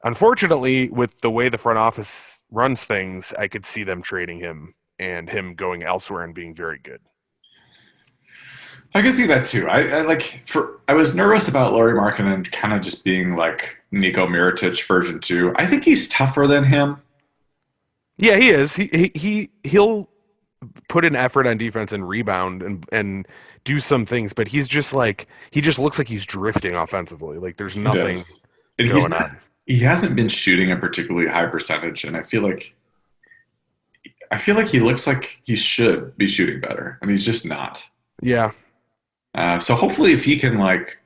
unfortunately, 0.03 0.89
with 0.89 1.19
the 1.21 1.31
way 1.31 1.49
the 1.49 1.57
front 1.57 1.79
office 1.79 2.41
runs 2.51 2.83
things, 2.83 3.33
I 3.37 3.47
could 3.47 3.65
see 3.65 3.83
them 3.83 4.01
trading 4.01 4.39
him 4.39 4.73
and 4.99 5.29
him 5.29 5.55
going 5.55 5.83
elsewhere 5.83 6.23
and 6.23 6.33
being 6.33 6.55
very 6.55 6.79
good. 6.79 7.01
I 8.93 9.01
can 9.01 9.13
see 9.13 9.27
that 9.27 9.45
too. 9.45 9.67
I, 9.67 9.87
I 9.87 10.01
like 10.01 10.41
for 10.45 10.79
I 10.87 10.93
was 10.93 11.13
nervous 11.13 11.47
about 11.47 11.73
Lauri 11.73 11.93
Markkanen 11.93 12.51
kind 12.51 12.73
of 12.73 12.81
just 12.81 13.03
being 13.03 13.35
like 13.35 13.77
Nico 13.91 14.25
Mirotic 14.25 14.85
version 14.87 15.19
two. 15.19 15.53
I 15.55 15.67
think 15.67 15.83
he's 15.83 16.07
tougher 16.09 16.47
than 16.47 16.63
him. 16.63 16.97
Yeah, 18.17 18.37
he 18.37 18.49
is. 18.49 18.75
He 18.75 18.87
he, 18.87 19.11
he 19.13 19.49
he'll 19.63 20.09
put 20.89 21.05
an 21.05 21.15
effort 21.15 21.45
on 21.45 21.57
defense 21.57 21.91
and 21.91 22.07
rebound 22.07 22.63
and 22.63 22.85
and 22.91 23.27
do 23.63 23.79
some 23.79 24.05
things, 24.05 24.33
but 24.33 24.47
he's 24.47 24.67
just 24.67 24.93
like 24.93 25.27
he 25.51 25.61
just 25.61 25.77
looks 25.77 25.99
like 25.99 26.07
he's 26.07 26.25
drifting 26.25 26.73
offensively. 26.73 27.37
Like 27.37 27.57
there's 27.57 27.73
He 27.73 27.81
nothing. 27.81 28.17
And 28.79 28.89
he's 28.89 28.91
going 28.91 29.09
not, 29.11 29.21
on. 29.31 29.37
he 29.65 29.79
hasn't 29.79 30.15
been 30.15 30.29
shooting 30.29 30.71
a 30.71 30.77
particularly 30.77 31.27
high 31.27 31.45
percentage, 31.47 32.05
and 32.05 32.15
I 32.17 32.23
feel 32.23 32.41
like 32.41 32.73
I 34.31 34.37
feel 34.37 34.55
like 34.55 34.67
he 34.67 34.79
looks 34.79 35.05
like 35.05 35.39
he 35.43 35.55
should 35.55 36.17
be 36.17 36.27
shooting 36.27 36.59
better, 36.61 36.97
and 37.01 37.11
he's 37.11 37.25
just 37.25 37.45
not. 37.45 37.83
Yeah. 38.21 38.51
Uh, 39.37 39.59
so 39.59 39.75
hopefully, 39.75 40.11
if 40.13 40.25
he 40.25 40.37
can 40.37 40.57
like 40.57 40.97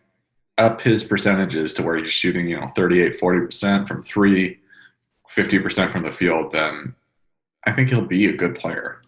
up 0.58 0.80
his 0.82 1.04
percentages 1.04 1.74
to 1.74 1.84
where 1.84 1.98
he's 1.98 2.10
shooting, 2.10 2.48
you 2.48 2.60
know, 2.60 2.68
38, 2.68 3.16
40 3.18 3.46
percent 3.46 3.88
from 3.88 4.02
three, 4.02 4.60
50 5.28 5.60
percent 5.60 5.92
from 5.92 6.04
the 6.04 6.12
field, 6.12 6.52
then 6.54 6.96
I 7.66 7.74
think 7.74 7.90
he'll 7.90 8.02
be 8.02 8.28
a 8.28 8.34
good 8.36 8.56
player. 8.56 9.02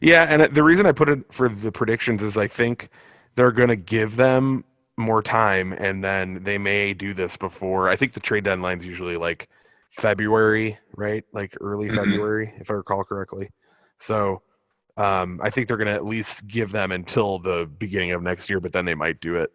Yeah, 0.00 0.24
and 0.28 0.54
the 0.54 0.62
reason 0.62 0.84
I 0.84 0.92
put 0.92 1.08
it 1.08 1.20
for 1.32 1.48
the 1.48 1.72
predictions 1.72 2.22
is 2.22 2.36
I 2.36 2.48
think 2.48 2.88
they're 3.36 3.52
going 3.52 3.68
to 3.68 3.76
give 3.76 4.16
them 4.16 4.64
more 4.96 5.22
time, 5.22 5.72
and 5.72 6.04
then 6.04 6.42
they 6.42 6.58
may 6.58 6.92
do 6.92 7.14
this 7.14 7.36
before. 7.36 7.88
I 7.88 7.96
think 7.96 8.12
the 8.12 8.20
trade 8.20 8.44
deadline's 8.44 8.84
usually 8.84 9.16
like 9.16 9.48
February, 9.90 10.78
right? 10.96 11.24
Like 11.32 11.54
early 11.60 11.88
Mhm. 11.88 11.94
February, 11.96 12.52
if 12.58 12.70
I 12.70 12.74
recall 12.74 13.04
correctly. 13.04 13.50
So 13.98 14.42
um, 14.96 15.40
I 15.42 15.50
think 15.50 15.68
they're 15.68 15.76
going 15.76 15.88
to 15.88 15.92
at 15.94 16.04
least 16.04 16.46
give 16.46 16.72
them 16.72 16.92
until 16.92 17.38
the 17.38 17.68
beginning 17.78 18.12
of 18.12 18.22
next 18.22 18.48
year, 18.48 18.60
but 18.60 18.72
then 18.72 18.84
they 18.84 18.94
might 18.94 19.20
do 19.20 19.34
it 19.36 19.52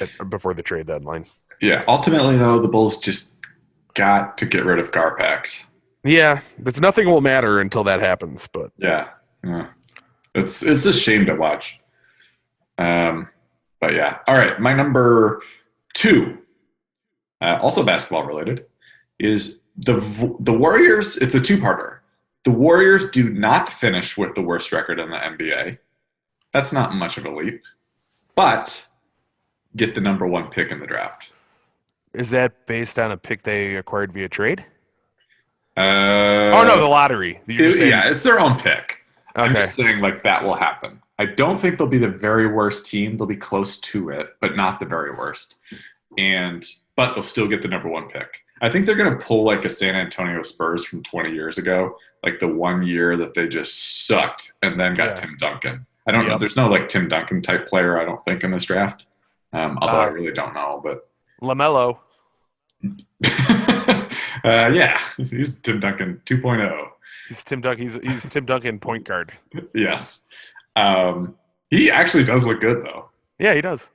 at, 0.00 0.10
before 0.30 0.54
the 0.54 0.62
trade 0.62 0.86
deadline. 0.86 1.24
Yeah. 1.60 1.84
Ultimately, 1.86 2.36
though, 2.36 2.58
the 2.58 2.68
Bulls 2.68 2.98
just 2.98 3.34
got 3.94 4.36
to 4.38 4.46
get 4.46 4.64
rid 4.64 4.78
of 4.78 4.90
Garpax. 4.90 5.66
Yeah, 6.04 6.40
but 6.58 6.80
nothing 6.80 7.08
will 7.08 7.20
matter 7.20 7.60
until 7.60 7.84
that 7.84 8.00
happens. 8.00 8.48
But 8.52 8.72
Yeah. 8.78 9.08
yeah. 9.44 9.68
It's 10.34 10.62
it's 10.62 10.86
a 10.86 10.92
shame 10.92 11.26
to 11.26 11.34
watch. 11.34 11.78
Um, 12.78 13.28
but 13.80 13.92
yeah. 13.94 14.18
All 14.26 14.34
right. 14.34 14.58
My 14.58 14.72
number 14.72 15.42
two, 15.94 16.38
uh, 17.40 17.58
also 17.60 17.84
basketball 17.84 18.24
related, 18.24 18.64
is 19.20 19.62
the 19.76 19.94
the 20.40 20.52
Warriors. 20.52 21.18
It's 21.18 21.34
a 21.34 21.40
two 21.40 21.58
parter. 21.58 21.98
The 22.44 22.50
Warriors 22.50 23.10
do 23.10 23.30
not 23.30 23.72
finish 23.72 24.16
with 24.16 24.34
the 24.34 24.42
worst 24.42 24.72
record 24.72 24.98
in 24.98 25.10
the 25.10 25.16
NBA. 25.16 25.78
That's 26.52 26.72
not 26.72 26.94
much 26.94 27.16
of 27.16 27.24
a 27.24 27.30
leap, 27.34 27.62
but 28.34 28.86
get 29.76 29.94
the 29.94 30.00
number 30.00 30.26
one 30.26 30.50
pick 30.50 30.70
in 30.70 30.80
the 30.80 30.86
draft. 30.86 31.30
is 32.14 32.28
that 32.30 32.66
based 32.66 32.98
on 32.98 33.10
a 33.12 33.16
pick 33.16 33.42
they 33.42 33.76
acquired 33.76 34.12
via 34.12 34.28
trade? 34.28 34.64
Uh, 35.76 35.80
oh 36.52 36.64
no, 36.66 36.78
the 36.78 36.86
lottery. 36.86 37.40
Saying- 37.48 37.88
yeah, 37.88 38.08
it's 38.08 38.22
their 38.22 38.38
own 38.38 38.58
pick. 38.58 38.98
I'm 39.34 39.54
just 39.54 39.76
saying, 39.76 40.00
like, 40.00 40.22
that 40.24 40.42
will 40.44 40.54
happen. 40.54 41.00
I 41.18 41.24
don't 41.24 41.58
think 41.58 41.78
they'll 41.78 41.86
be 41.86 41.96
the 41.96 42.08
very 42.08 42.46
worst 42.46 42.84
team. 42.84 43.16
They'll 43.16 43.26
be 43.26 43.36
close 43.36 43.78
to 43.78 44.10
it, 44.10 44.36
but 44.40 44.56
not 44.56 44.78
the 44.78 44.84
very 44.84 45.12
worst. 45.12 45.56
And, 46.18 46.66
but 46.96 47.14
they'll 47.14 47.22
still 47.22 47.48
get 47.48 47.62
the 47.62 47.68
number 47.68 47.88
one 47.88 48.08
pick. 48.10 48.40
I 48.60 48.68
think 48.68 48.84
they're 48.84 48.94
going 48.94 49.16
to 49.16 49.24
pull 49.24 49.44
like 49.44 49.64
a 49.64 49.70
San 49.70 49.94
Antonio 49.94 50.42
Spurs 50.42 50.84
from 50.84 51.02
20 51.02 51.32
years 51.32 51.56
ago, 51.56 51.96
like 52.24 52.38
the 52.40 52.48
one 52.48 52.82
year 52.84 53.16
that 53.16 53.34
they 53.34 53.48
just 53.48 54.06
sucked 54.06 54.52
and 54.62 54.78
then 54.78 54.94
got 54.94 55.08
Yeah. 55.08 55.14
Tim 55.14 55.36
Duncan. 55.38 55.86
I 56.06 56.12
don't 56.12 56.26
know. 56.26 56.38
There's 56.38 56.56
no 56.56 56.68
like 56.68 56.88
Tim 56.88 57.08
Duncan 57.08 57.42
type 57.42 57.66
player, 57.66 58.00
I 58.00 58.04
don't 58.04 58.24
think, 58.24 58.42
in 58.44 58.50
this 58.50 58.64
draft. 58.64 59.06
Um, 59.52 59.78
although 59.80 59.98
I 60.00 60.06
Uh, 60.08 60.10
really 60.10 60.32
don't 60.32 60.54
know, 60.54 60.80
but 60.82 61.08
LaMelo. 61.42 61.98
uh, 64.44 64.70
yeah, 64.72 64.98
he's 65.16 65.60
Tim 65.60 65.80
Duncan 65.80 66.20
oh. 66.20 66.34
2.0. 66.34 66.88
He's 67.28 67.44
Tim 67.44 67.60
Duncan. 67.60 67.88
He's, 67.88 67.98
he's 68.02 68.32
Tim 68.32 68.46
Duncan 68.46 68.78
point 68.78 69.04
guard. 69.06 69.32
Yes. 69.74 70.24
Um, 70.76 71.36
he 71.70 71.90
actually 71.90 72.24
does 72.24 72.44
look 72.44 72.60
good 72.60 72.82
though. 72.84 73.10
Yeah, 73.38 73.54
he 73.54 73.60
does. 73.60 73.88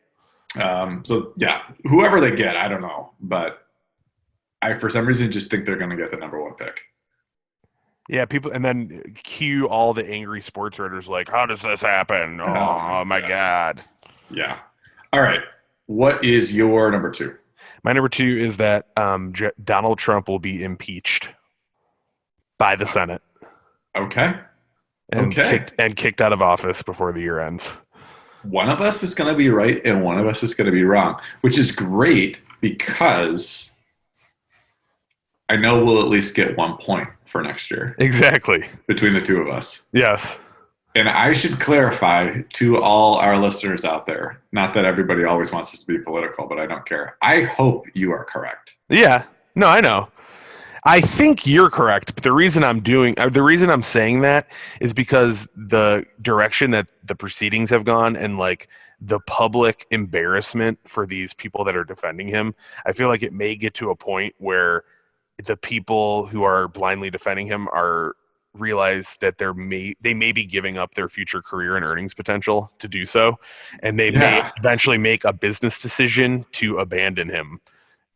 Um, 0.61 1.03
so 1.05 1.33
yeah, 1.37 1.61
whoever 1.83 2.19
they 2.21 2.31
get, 2.31 2.55
I 2.55 2.67
don't 2.67 2.81
know, 2.81 3.11
but 3.19 3.65
I 4.61 4.77
for 4.77 4.89
some 4.89 5.05
reason 5.05 5.31
just 5.31 5.49
think 5.51 5.65
they're 5.65 5.75
going 5.75 5.89
to 5.91 5.95
get 5.97 6.11
the 6.11 6.17
number 6.17 6.41
one 6.41 6.53
pick. 6.53 6.81
Yeah, 8.09 8.25
people, 8.25 8.51
and 8.51 8.63
then 8.63 9.15
cue 9.23 9.67
all 9.67 9.93
the 9.93 10.07
angry 10.09 10.41
sports 10.41 10.79
writers 10.79 11.07
like, 11.09 11.29
"How 11.29 11.45
does 11.45 11.61
this 11.61 11.81
happen? 11.81 12.39
Oh, 12.41 12.45
Oh, 13.01 13.05
my 13.05 13.19
yeah. 13.19 13.27
god!" 13.27 13.81
Yeah. 14.29 14.59
All 15.13 15.21
right. 15.21 15.41
What 15.87 16.23
is 16.23 16.53
your 16.53 16.89
number 16.91 17.11
two? 17.11 17.35
My 17.83 17.93
number 17.93 18.09
two 18.09 18.25
is 18.27 18.57
that 18.57 18.87
um, 18.97 19.33
J- 19.33 19.51
Donald 19.63 19.99
Trump 19.99 20.27
will 20.27 20.39
be 20.39 20.63
impeached 20.63 21.29
by 22.57 22.75
the 22.75 22.85
Senate 22.85 23.21
Okay. 23.95 24.33
and 25.13 25.27
Okay. 25.27 25.49
kicked 25.49 25.73
and 25.77 25.95
kicked 25.95 26.21
out 26.21 26.33
of 26.33 26.41
office 26.41 26.81
before 26.83 27.13
the 27.13 27.21
year 27.21 27.39
ends. 27.39 27.67
One 28.43 28.69
of 28.69 28.81
us 28.81 29.03
is 29.03 29.13
going 29.15 29.31
to 29.31 29.37
be 29.37 29.49
right 29.49 29.81
and 29.85 30.03
one 30.03 30.17
of 30.17 30.27
us 30.27 30.43
is 30.43 30.53
going 30.53 30.65
to 30.65 30.71
be 30.71 30.83
wrong, 30.83 31.19
which 31.41 31.57
is 31.57 31.71
great 31.71 32.41
because 32.61 33.71
I 35.49 35.55
know 35.55 35.83
we'll 35.83 36.01
at 36.01 36.07
least 36.09 36.35
get 36.35 36.57
one 36.57 36.75
point 36.77 37.07
for 37.27 37.41
next 37.41 37.69
year 37.71 37.95
Exactly. 37.99 38.65
between 38.87 39.13
the 39.13 39.21
two 39.21 39.39
of 39.41 39.47
us. 39.47 39.83
Yes. 39.93 40.37
And 40.95 41.07
I 41.07 41.31
should 41.31 41.59
clarify 41.59 42.41
to 42.53 42.81
all 42.81 43.15
our 43.15 43.37
listeners 43.37 43.85
out 43.85 44.05
there, 44.07 44.41
not 44.51 44.73
that 44.73 44.85
everybody 44.85 45.25
always 45.25 45.51
wants 45.51 45.73
us 45.73 45.81
to 45.81 45.85
be 45.85 45.99
political, 45.99 46.47
but 46.47 46.57
I 46.57 46.65
don't 46.65 46.85
care. 46.85 47.17
I 47.21 47.41
hope 47.43 47.85
you 47.93 48.11
are 48.11 48.25
correct. 48.25 48.73
Yeah. 48.89 49.23
No, 49.53 49.67
I 49.67 49.81
know. 49.81 50.09
I 50.85 51.01
think 51.01 51.45
you're 51.45 51.69
correct, 51.69 52.15
but 52.15 52.23
the 52.23 52.31
reason 52.31 52.63
I'm 52.63 52.79
doing 52.79 53.13
uh, 53.17 53.27
the 53.27 53.43
reason 53.43 53.69
I'm 53.69 53.83
saying 53.83 54.21
that 54.21 54.47
is 54.79 54.93
because 54.93 55.45
the 55.55 56.05
direction 56.21 56.71
that 56.71 56.91
the 57.03 57.13
proceedings 57.13 57.69
have 57.71 57.83
gone 57.83 58.15
and 58.15 58.37
like 58.37 58.69
the 59.01 59.19
public 59.27 59.85
embarrassment 59.91 60.79
for 60.85 61.05
these 61.05 61.33
people 61.33 61.65
that 61.65 61.75
are 61.75 61.83
defending 61.83 62.27
him, 62.27 62.55
I 62.85 62.93
feel 62.93 63.09
like 63.09 63.21
it 63.21 63.33
may 63.33 63.55
get 63.55 63.73
to 63.75 63.89
a 63.89 63.95
point 63.95 64.33
where 64.37 64.85
the 65.45 65.57
people 65.57 66.25
who 66.27 66.43
are 66.43 66.67
blindly 66.67 67.09
defending 67.09 67.47
him 67.47 67.67
are 67.69 68.15
realize 68.53 69.17
that 69.21 69.37
they're 69.37 69.53
may 69.53 69.93
they 70.01 70.15
may 70.15 70.31
be 70.31 70.43
giving 70.43 70.77
up 70.77 70.95
their 70.95 71.07
future 71.07 71.43
career 71.43 71.75
and 71.75 71.85
earnings 71.85 72.15
potential 72.15 72.71
to 72.79 72.87
do 72.87 73.05
so 73.05 73.37
and 73.83 73.99
they 73.99 74.09
may 74.09 74.41
eventually 74.57 74.97
make 74.97 75.23
a 75.25 75.31
business 75.31 75.79
decision 75.79 76.43
to 76.51 76.77
abandon 76.79 77.29
him 77.29 77.61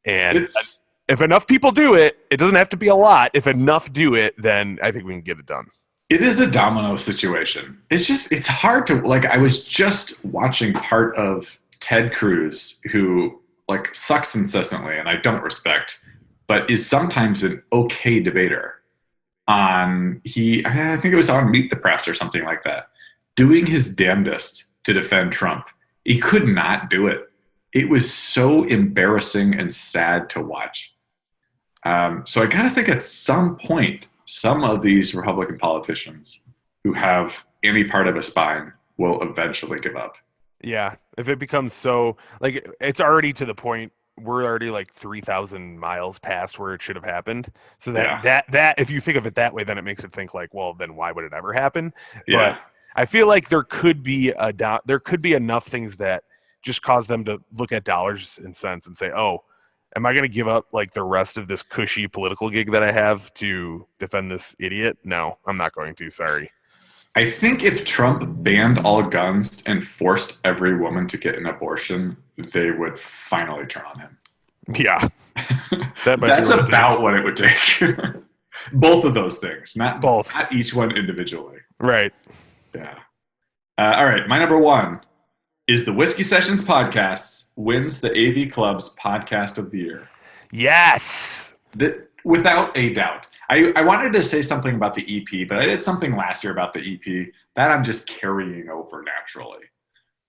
and 0.03 0.37
It's 0.37 0.81
if 1.11 1.21
enough 1.21 1.45
people 1.45 1.71
do 1.71 1.95
it, 1.95 2.17
it 2.29 2.37
doesn't 2.37 2.55
have 2.55 2.69
to 2.69 2.77
be 2.77 2.87
a 2.87 2.95
lot. 2.95 3.31
If 3.33 3.45
enough 3.45 3.91
do 3.91 4.15
it, 4.15 4.33
then 4.41 4.79
I 4.81 4.91
think 4.91 5.05
we 5.05 5.13
can 5.13 5.21
get 5.21 5.39
it 5.39 5.45
done. 5.45 5.67
it 6.09 6.21
is 6.21 6.39
a 6.39 6.49
domino 6.49 6.95
situation. 6.95 7.77
It's 7.89 8.07
just 8.07 8.31
it's 8.31 8.47
hard 8.47 8.87
to 8.87 9.01
like 9.01 9.25
I 9.25 9.37
was 9.37 9.63
just 9.63 10.23
watching 10.25 10.73
part 10.73 11.15
of 11.17 11.59
Ted 11.79 12.13
Cruz 12.13 12.79
who 12.91 13.41
like 13.67 13.93
sucks 13.93 14.35
incessantly 14.35 14.97
and 14.97 15.09
I 15.09 15.17
don't 15.17 15.43
respect, 15.43 16.01
but 16.47 16.69
is 16.69 16.85
sometimes 16.85 17.43
an 17.43 17.61
okay 17.71 18.19
debater. 18.19 18.75
On 19.47 20.21
he 20.23 20.65
I 20.65 20.97
think 20.97 21.13
it 21.13 21.17
was 21.17 21.29
on 21.29 21.51
Meet 21.51 21.69
the 21.69 21.75
Press 21.75 22.07
or 22.07 22.13
something 22.13 22.43
like 22.43 22.63
that, 22.63 22.89
doing 23.35 23.65
his 23.65 23.93
damnedest 23.93 24.71
to 24.83 24.93
defend 24.93 25.31
Trump. 25.31 25.67
He 26.05 26.19
could 26.19 26.47
not 26.47 26.89
do 26.89 27.07
it. 27.07 27.29
It 27.73 27.89
was 27.89 28.11
so 28.11 28.63
embarrassing 28.63 29.57
and 29.57 29.73
sad 29.73 30.29
to 30.31 30.41
watch. 30.41 30.93
Um, 31.83 32.23
so 32.27 32.41
I 32.41 32.47
kind 32.47 32.67
of 32.67 32.73
think 32.73 32.89
at 32.89 33.01
some 33.01 33.57
point, 33.57 34.09
some 34.25 34.63
of 34.63 34.81
these 34.81 35.15
Republican 35.15 35.57
politicians 35.57 36.43
who 36.83 36.93
have 36.93 37.45
any 37.63 37.83
part 37.83 38.07
of 38.07 38.15
a 38.15 38.21
spine 38.21 38.71
will 38.97 39.21
eventually 39.21 39.79
give 39.79 39.95
up. 39.95 40.15
Yeah, 40.63 40.95
if 41.17 41.27
it 41.29 41.39
becomes 41.39 41.73
so 41.73 42.17
like 42.39 42.67
it's 42.79 43.01
already 43.01 43.33
to 43.33 43.45
the 43.45 43.55
point 43.55 43.91
we're 44.23 44.43
already 44.43 44.69
like 44.71 44.91
3000 44.93 45.79
miles 45.79 46.19
past 46.19 46.59
where 46.59 46.73
it 46.73 46.81
should 46.81 46.95
have 46.95 47.05
happened. 47.05 47.51
So 47.79 47.91
that 47.93 48.05
Yeah. 48.05 48.21
that 48.21 48.51
that 48.51 48.79
if 48.79 48.89
you 48.89 49.01
think 49.01 49.17
of 49.17 49.25
it 49.25 49.35
that 49.35 49.53
way 49.53 49.63
then 49.63 49.77
it 49.77 49.83
makes 49.83 50.03
it 50.03 50.11
think 50.11 50.33
like, 50.33 50.53
well, 50.53 50.73
then 50.73 50.95
why 50.95 51.11
would 51.11 51.23
it 51.25 51.33
ever 51.33 51.53
happen? 51.53 51.93
Yeah, 52.27 52.57
I 52.95 53.05
feel 53.05 53.27
like 53.27 53.49
there 53.49 53.63
could 53.63 54.03
be 54.03 54.29
a 54.37 54.51
do- 54.53 54.79
there 54.85 54.99
could 54.99 55.21
be 55.21 55.33
enough 55.33 55.65
things 55.67 55.95
that 55.97 56.23
just 56.61 56.81
cause 56.81 57.07
them 57.07 57.25
to 57.25 57.41
look 57.53 57.71
at 57.71 57.83
dollars 57.83 58.39
and 58.43 58.55
cents 58.55 58.85
and 58.87 58.95
say, 58.95 59.11
"Oh, 59.11 59.43
am 59.95 60.05
I 60.05 60.13
going 60.13 60.23
to 60.23 60.29
give 60.29 60.47
up 60.47 60.67
like 60.71 60.91
the 60.91 61.03
rest 61.03 61.37
of 61.37 61.47
this 61.47 61.63
cushy 61.63 62.07
political 62.07 62.49
gig 62.49 62.71
that 62.71 62.83
I 62.83 62.91
have 62.91 63.33
to 63.35 63.87
defend 63.99 64.29
this 64.29 64.55
idiot? 64.59 64.97
No, 65.03 65.37
I'm 65.45 65.57
not 65.57 65.73
going 65.73 65.95
to. 65.95 66.09
Sorry." 66.09 66.51
I 67.15 67.29
think 67.29 67.63
if 67.63 67.83
Trump 67.85 68.23
banned 68.43 68.79
all 68.79 69.01
guns 69.03 69.61
and 69.65 69.83
forced 69.83 70.39
every 70.45 70.77
woman 70.77 71.07
to 71.07 71.17
get 71.17 71.35
an 71.37 71.45
abortion, 71.45 72.15
they 72.37 72.71
would 72.71 72.97
finally 72.97 73.65
turn 73.65 73.83
on 73.85 73.99
him. 73.99 74.17
Yeah, 74.73 75.07
that 76.05 76.19
That's 76.21 76.47
what 76.47 76.59
about 76.67 77.01
what 77.01 77.13
it 77.15 77.23
would 77.23 77.35
take. 77.35 77.97
Both 78.73 79.03
of 79.05 79.13
those 79.13 79.39
things, 79.39 79.75
not 79.75 79.99
Both. 80.01 80.33
not 80.35 80.53
each 80.53 80.73
one 80.73 80.91
individually. 80.95 81.59
right. 81.79 82.13
Yeah. 82.73 82.99
Uh, 83.77 83.93
all 83.97 84.05
right. 84.05 84.27
My 84.27 84.37
number 84.39 84.57
one 84.57 85.01
is 85.67 85.83
the 85.83 85.91
Whiskey 85.91 86.23
Sessions 86.23 86.61
podcast 86.61 87.49
wins 87.55 87.99
the 87.99 88.09
AV 88.11 88.51
Club's 88.51 88.95
podcast 88.95 89.57
of 89.57 89.71
the 89.71 89.79
year. 89.79 90.07
Yes. 90.51 91.51
The, 91.75 92.05
without 92.23 92.75
a 92.77 92.93
doubt. 92.93 93.27
I, 93.49 93.71
I 93.75 93.81
wanted 93.81 94.13
to 94.13 94.23
say 94.23 94.41
something 94.41 94.75
about 94.75 94.93
the 94.93 95.03
EP, 95.17 95.47
but 95.47 95.59
I 95.59 95.65
did 95.65 95.83
something 95.83 96.15
last 96.15 96.43
year 96.43 96.53
about 96.53 96.73
the 96.73 96.79
EP 96.79 97.27
that 97.55 97.71
I'm 97.71 97.83
just 97.83 98.07
carrying 98.07 98.69
over 98.69 99.03
naturally. 99.03 99.65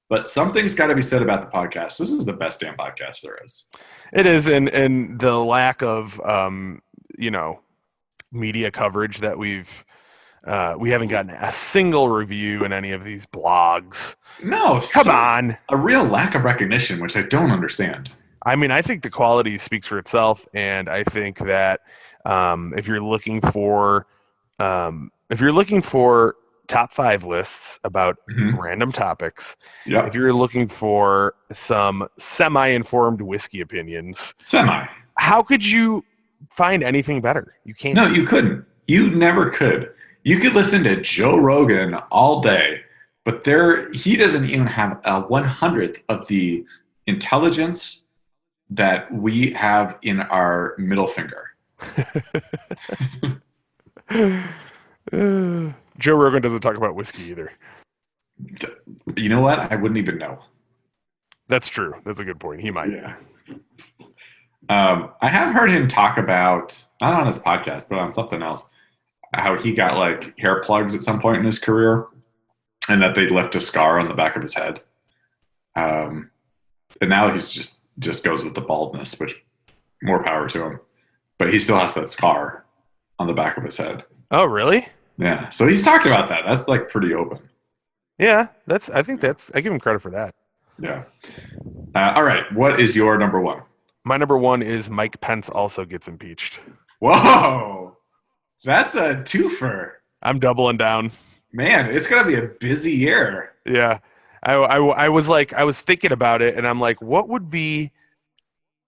But 0.08 0.28
something's 0.28 0.74
got 0.74 0.88
to 0.88 0.94
be 0.94 1.00
said 1.02 1.22
about 1.22 1.40
the 1.40 1.46
podcast. 1.46 1.98
This 1.98 2.10
is 2.10 2.24
the 2.24 2.32
best 2.34 2.60
damn 2.60 2.76
podcast 2.76 3.20
there 3.22 3.38
is. 3.44 3.66
It 4.12 4.26
is, 4.26 4.46
and 4.46 4.68
and 4.68 5.18
the 5.18 5.38
lack 5.38 5.82
of 5.82 6.20
um, 6.20 6.82
you 7.16 7.30
know 7.30 7.60
media 8.30 8.70
coverage 8.70 9.18
that 9.20 9.38
we've 9.38 9.84
uh, 10.46 10.74
we 10.78 10.90
haven't 10.90 11.08
gotten 11.08 11.30
a 11.30 11.52
single 11.52 12.08
review 12.08 12.64
in 12.64 12.72
any 12.74 12.92
of 12.92 13.04
these 13.04 13.24
blogs. 13.24 14.16
No, 14.42 14.80
Come 14.92 15.04
so- 15.04 15.10
on. 15.12 15.56
a 15.70 15.76
real 15.76 16.04
lack 16.04 16.34
of 16.34 16.44
recognition, 16.44 17.00
which 17.00 17.16
I 17.16 17.22
don't 17.22 17.50
understand. 17.50 18.12
I 18.44 18.56
mean, 18.56 18.70
I 18.70 18.82
think 18.82 19.02
the 19.02 19.10
quality 19.10 19.56
speaks 19.58 19.86
for 19.86 19.98
itself, 19.98 20.46
and 20.54 20.88
I 20.88 21.04
think 21.04 21.38
that 21.38 21.80
um, 22.24 22.74
if 22.76 22.86
you're 22.88 23.00
looking 23.00 23.40
for 23.40 24.06
um, 24.58 25.10
if 25.30 25.40
you're 25.40 25.52
looking 25.52 25.80
for 25.82 26.36
top 26.68 26.92
five 26.92 27.24
lists 27.24 27.80
about 27.84 28.16
Mhm. 28.30 28.56
random 28.58 28.92
topics, 28.92 29.56
Yeah, 29.86 30.06
if 30.06 30.14
you're 30.14 30.32
looking 30.32 30.68
for 30.68 31.34
some 31.52 32.06
semi-informed 32.18 33.20
whiskey 33.22 33.60
opinions, 33.60 34.34
semi. 34.42 34.86
how 35.18 35.42
could 35.42 35.64
you 35.66 36.04
find 36.50 36.82
anything 36.82 37.20
better? 37.20 37.54
You 37.64 37.74
can't. 37.74 37.94
No, 37.94 38.06
you 38.06 38.24
couldn't. 38.24 38.64
You 38.86 39.10
never 39.10 39.50
could. 39.50 39.90
You 40.22 40.38
could 40.38 40.54
listen 40.54 40.84
to 40.84 41.00
Joe 41.00 41.36
Rogan 41.36 41.94
all 42.12 42.40
day, 42.40 42.82
but 43.24 43.42
there 43.44 43.90
he 43.92 44.16
doesn't 44.16 44.48
even 44.48 44.66
have 44.66 45.00
a 45.04 45.20
one 45.22 45.44
hundredth 45.44 46.02
of 46.08 46.26
the 46.28 46.64
intelligence 47.06 48.04
that 48.76 49.12
we 49.12 49.52
have 49.52 49.98
in 50.02 50.20
our 50.20 50.74
middle 50.78 51.06
finger. 51.06 51.50
Uh, 54.10 54.42
Joe 55.98 56.16
Rogan 56.16 56.42
doesn't 56.42 56.60
talk 56.60 56.76
about 56.76 56.94
whiskey 56.94 57.24
either. 57.24 57.52
You 59.16 59.28
know 59.28 59.40
what? 59.40 59.72
I 59.72 59.76
wouldn't 59.76 59.98
even 59.98 60.18
know. 60.18 60.38
That's 61.48 61.68
true. 61.68 61.94
That's 62.04 62.18
a 62.18 62.24
good 62.24 62.40
point. 62.40 62.60
He 62.60 62.70
might. 62.70 62.90
Yeah. 62.90 63.16
Um, 64.68 65.10
I 65.20 65.28
have 65.28 65.54
heard 65.54 65.70
him 65.70 65.86
talk 65.86 66.16
about 66.16 66.82
not 67.00 67.12
on 67.14 67.26
his 67.26 67.38
podcast, 67.38 67.88
but 67.90 67.98
on 67.98 68.12
something 68.12 68.42
else, 68.42 68.68
how 69.34 69.58
he 69.58 69.74
got 69.74 69.98
like 69.98 70.38
hair 70.38 70.62
plugs 70.62 70.94
at 70.94 71.02
some 71.02 71.20
point 71.20 71.38
in 71.38 71.44
his 71.44 71.58
career, 71.58 72.06
and 72.88 73.02
that 73.02 73.14
they 73.14 73.28
left 73.28 73.54
a 73.54 73.60
scar 73.60 74.00
on 74.00 74.08
the 74.08 74.14
back 74.14 74.34
of 74.34 74.42
his 74.42 74.54
head. 74.54 74.80
Um, 75.76 76.30
and 77.00 77.10
now 77.10 77.30
he's 77.30 77.52
just 77.52 77.80
just 77.98 78.24
goes 78.24 78.44
with 78.44 78.54
the 78.54 78.60
baldness, 78.60 79.18
which 79.18 79.44
more 80.02 80.22
power 80.22 80.48
to 80.48 80.64
him. 80.64 80.80
But 81.38 81.52
he 81.52 81.58
still 81.58 81.78
has 81.78 81.94
that 81.94 82.08
scar 82.08 82.64
on 83.18 83.26
the 83.26 83.32
back 83.32 83.56
of 83.56 83.64
his 83.64 83.76
head. 83.76 84.04
Oh, 84.30 84.46
really? 84.46 84.88
Yeah. 85.18 85.48
So 85.50 85.66
he's 85.66 85.82
talked 85.82 86.06
about 86.06 86.28
that. 86.28 86.40
That's 86.46 86.68
like 86.68 86.88
pretty 86.88 87.14
open. 87.14 87.38
Yeah. 88.18 88.48
That's. 88.66 88.90
I 88.90 89.02
think 89.02 89.20
that's. 89.20 89.50
I 89.54 89.60
give 89.60 89.72
him 89.72 89.80
credit 89.80 90.00
for 90.02 90.10
that. 90.10 90.34
Yeah. 90.78 91.04
Uh, 91.94 92.12
all 92.14 92.24
right. 92.24 92.50
What 92.52 92.80
is 92.80 92.96
your 92.96 93.18
number 93.18 93.40
one? 93.40 93.62
My 94.04 94.16
number 94.16 94.36
one 94.38 94.62
is 94.62 94.90
Mike 94.90 95.20
Pence 95.20 95.48
also 95.48 95.84
gets 95.84 96.08
impeached. 96.08 96.60
Whoa. 97.00 97.96
That's 98.64 98.94
a 98.94 99.16
twofer. 99.16 99.92
I'm 100.22 100.38
doubling 100.38 100.76
down. 100.76 101.10
Man, 101.52 101.90
it's 101.90 102.06
gonna 102.06 102.26
be 102.26 102.36
a 102.36 102.48
busy 102.60 102.92
year. 102.92 103.52
Yeah. 103.66 103.98
I, 104.42 104.54
I, 104.54 104.78
I 104.78 105.08
was 105.08 105.28
like, 105.28 105.52
I 105.52 105.64
was 105.64 105.80
thinking 105.80 106.12
about 106.12 106.42
it 106.42 106.56
and 106.56 106.66
I'm 106.66 106.80
like, 106.80 107.00
what 107.00 107.28
would 107.28 107.50
be, 107.50 107.92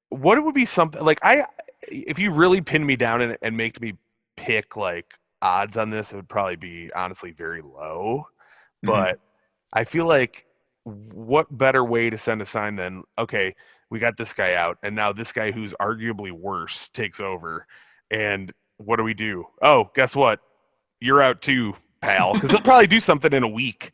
what 0.09 0.43
would 0.43 0.55
be 0.55 0.65
something 0.67 1.03
like 1.03 1.21
I, 1.23 1.47
if 1.89 2.19
you 2.19 2.33
really 2.33 2.61
pin 2.61 2.85
me 2.85 2.97
down 2.97 3.21
and, 3.21 3.39
and 3.41 3.57
make 3.57 3.81
me 3.81 3.95
pick 4.37 4.77
like 4.77 5.15
odds 5.43 5.77
on 5.77 5.91
this, 5.91 6.13
it 6.13 6.17
would 6.17 6.29
probably 6.29 6.57
be 6.57 6.91
honestly 6.95 7.31
very 7.31 7.63
low. 7.63 8.27
Mm-hmm. 8.85 8.87
But 8.87 9.21
I 9.73 9.85
feel 9.85 10.07
like 10.07 10.47
what 10.85 11.57
better 11.57 11.85
way 11.85 12.11
to 12.11 12.19
send 12.19 12.43
a 12.43 12.47
sign 12.47 12.77
than, 12.77 13.05
okay, 13.17 13.55
we 13.91 13.99
got 14.01 14.17
this 14.17 14.35
guy 14.35 14.55
out 14.55 14.79
and 14.83 14.97
now 14.97 15.13
this 15.13 15.33
guy 15.33 15.53
who's 15.53 15.73
arguably 15.75 16.33
worse 16.33 16.89
takes 16.89 17.21
over. 17.21 17.67
And 18.11 18.53
what 18.79 18.97
do 18.97 19.05
we 19.05 19.15
do? 19.15 19.45
Oh, 19.63 19.91
guess 19.95 20.17
what? 20.17 20.41
You're 21.01 21.23
out 21.23 21.43
too, 21.43 21.75
pal. 22.01 22.35
Because 22.35 22.51
they'll 22.51 22.61
probably 22.63 22.89
do 22.89 22.99
something 22.99 23.33
in 23.33 23.45
a 23.45 23.49
week 23.49 23.93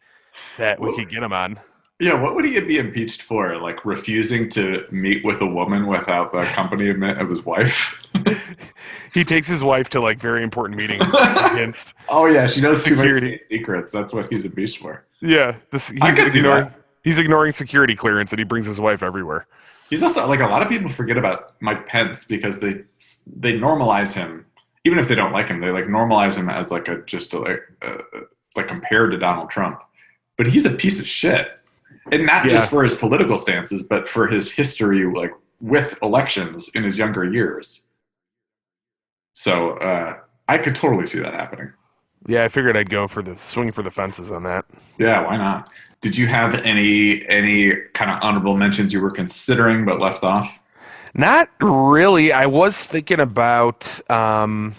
that 0.58 0.80
we 0.80 0.94
could 0.94 1.10
get 1.10 1.22
him 1.22 1.32
on. 1.32 1.58
Yeah, 1.98 2.14
what 2.14 2.34
would 2.34 2.46
he 2.46 2.58
be 2.60 2.78
impeached 2.78 3.22
for? 3.22 3.58
Like 3.58 3.84
refusing 3.84 4.48
to 4.50 4.86
meet 4.90 5.22
with 5.24 5.42
a 5.42 5.46
woman 5.46 5.86
without 5.86 6.32
the 6.32 6.38
accompaniment 6.38 7.20
of 7.20 7.28
his 7.28 7.44
wife? 7.44 8.02
He 9.12 9.24
takes 9.24 9.48
his 9.48 9.64
wife 9.64 9.90
to 9.90 10.00
like 10.00 10.18
very 10.18 10.42
important 10.42 10.76
meetings 10.78 11.04
against. 11.04 11.94
oh 12.08 12.26
yeah, 12.26 12.46
she 12.46 12.60
knows 12.60 12.82
Security. 12.82 13.40
secrets. 13.44 13.90
That's 13.90 14.12
what 14.12 14.30
he's 14.32 14.44
impeached 14.44 14.78
for. 14.78 15.04
Yeah, 15.20 15.56
this, 15.72 15.88
he's 15.88 16.00
I 16.00 16.12
could 16.14 16.32
see 16.32 16.38
ignoring. 16.38 16.70
He's 17.02 17.18
ignoring 17.18 17.52
security 17.52 17.96
clearance, 17.96 18.32
and 18.32 18.38
he 18.38 18.44
brings 18.44 18.66
his 18.66 18.78
wife 18.78 19.02
everywhere. 19.02 19.46
He's 19.88 20.02
also 20.02 20.26
like 20.28 20.40
a 20.40 20.46
lot 20.46 20.62
of 20.62 20.68
people 20.68 20.88
forget 20.88 21.16
about 21.16 21.60
Mike 21.60 21.86
Pence 21.86 22.24
because 22.24 22.60
they 22.60 22.84
they 23.26 23.52
normalize 23.54 24.12
him, 24.12 24.46
even 24.84 24.98
if 24.98 25.08
they 25.08 25.14
don't 25.14 25.32
like 25.32 25.48
him. 25.48 25.60
They 25.60 25.70
like 25.70 25.86
normalize 25.86 26.36
him 26.36 26.48
as 26.48 26.70
like 26.70 26.88
a 26.88 27.02
just 27.02 27.34
a, 27.34 27.40
like 27.40 27.62
uh, 27.82 27.98
like 28.54 28.68
compared 28.68 29.10
to 29.10 29.18
Donald 29.18 29.50
Trump, 29.50 29.80
but 30.40 30.46
he's 30.46 30.64
a 30.64 30.70
piece 30.70 30.98
of 30.98 31.06
shit, 31.06 31.48
and 32.10 32.24
not 32.24 32.46
Yeah. 32.46 32.52
just 32.52 32.70
for 32.70 32.82
his 32.82 32.94
political 32.94 33.36
stances, 33.36 33.82
but 33.82 34.08
for 34.08 34.26
his 34.26 34.50
history 34.50 35.04
like 35.04 35.32
with 35.60 35.98
elections 36.02 36.70
in 36.74 36.82
his 36.82 36.96
younger 36.96 37.26
years. 37.30 37.86
So 39.34 39.72
uh, 39.72 40.16
I 40.48 40.56
could 40.56 40.74
totally 40.74 41.04
see 41.04 41.18
that 41.18 41.34
happening. 41.34 41.74
Yeah, 42.26 42.44
I 42.44 42.48
figured 42.48 42.74
I'd 42.74 42.88
go 42.88 43.06
for 43.06 43.22
the 43.22 43.36
swing 43.36 43.70
for 43.70 43.82
the 43.82 43.90
fences 43.90 44.30
on 44.30 44.44
that. 44.44 44.64
Yeah, 44.96 45.20
why 45.26 45.36
not? 45.36 45.68
Did 46.00 46.16
you 46.16 46.26
have 46.26 46.54
any 46.54 47.28
any 47.28 47.72
kind 47.92 48.10
of 48.10 48.22
honorable 48.22 48.56
mentions 48.56 48.94
you 48.94 49.02
were 49.02 49.10
considering 49.10 49.84
but 49.84 50.00
left 50.00 50.24
off? 50.24 50.62
Not 51.12 51.50
really. 51.60 52.32
I 52.32 52.46
was 52.46 52.82
thinking 52.82 53.20
about. 53.20 54.00
Um, 54.10 54.74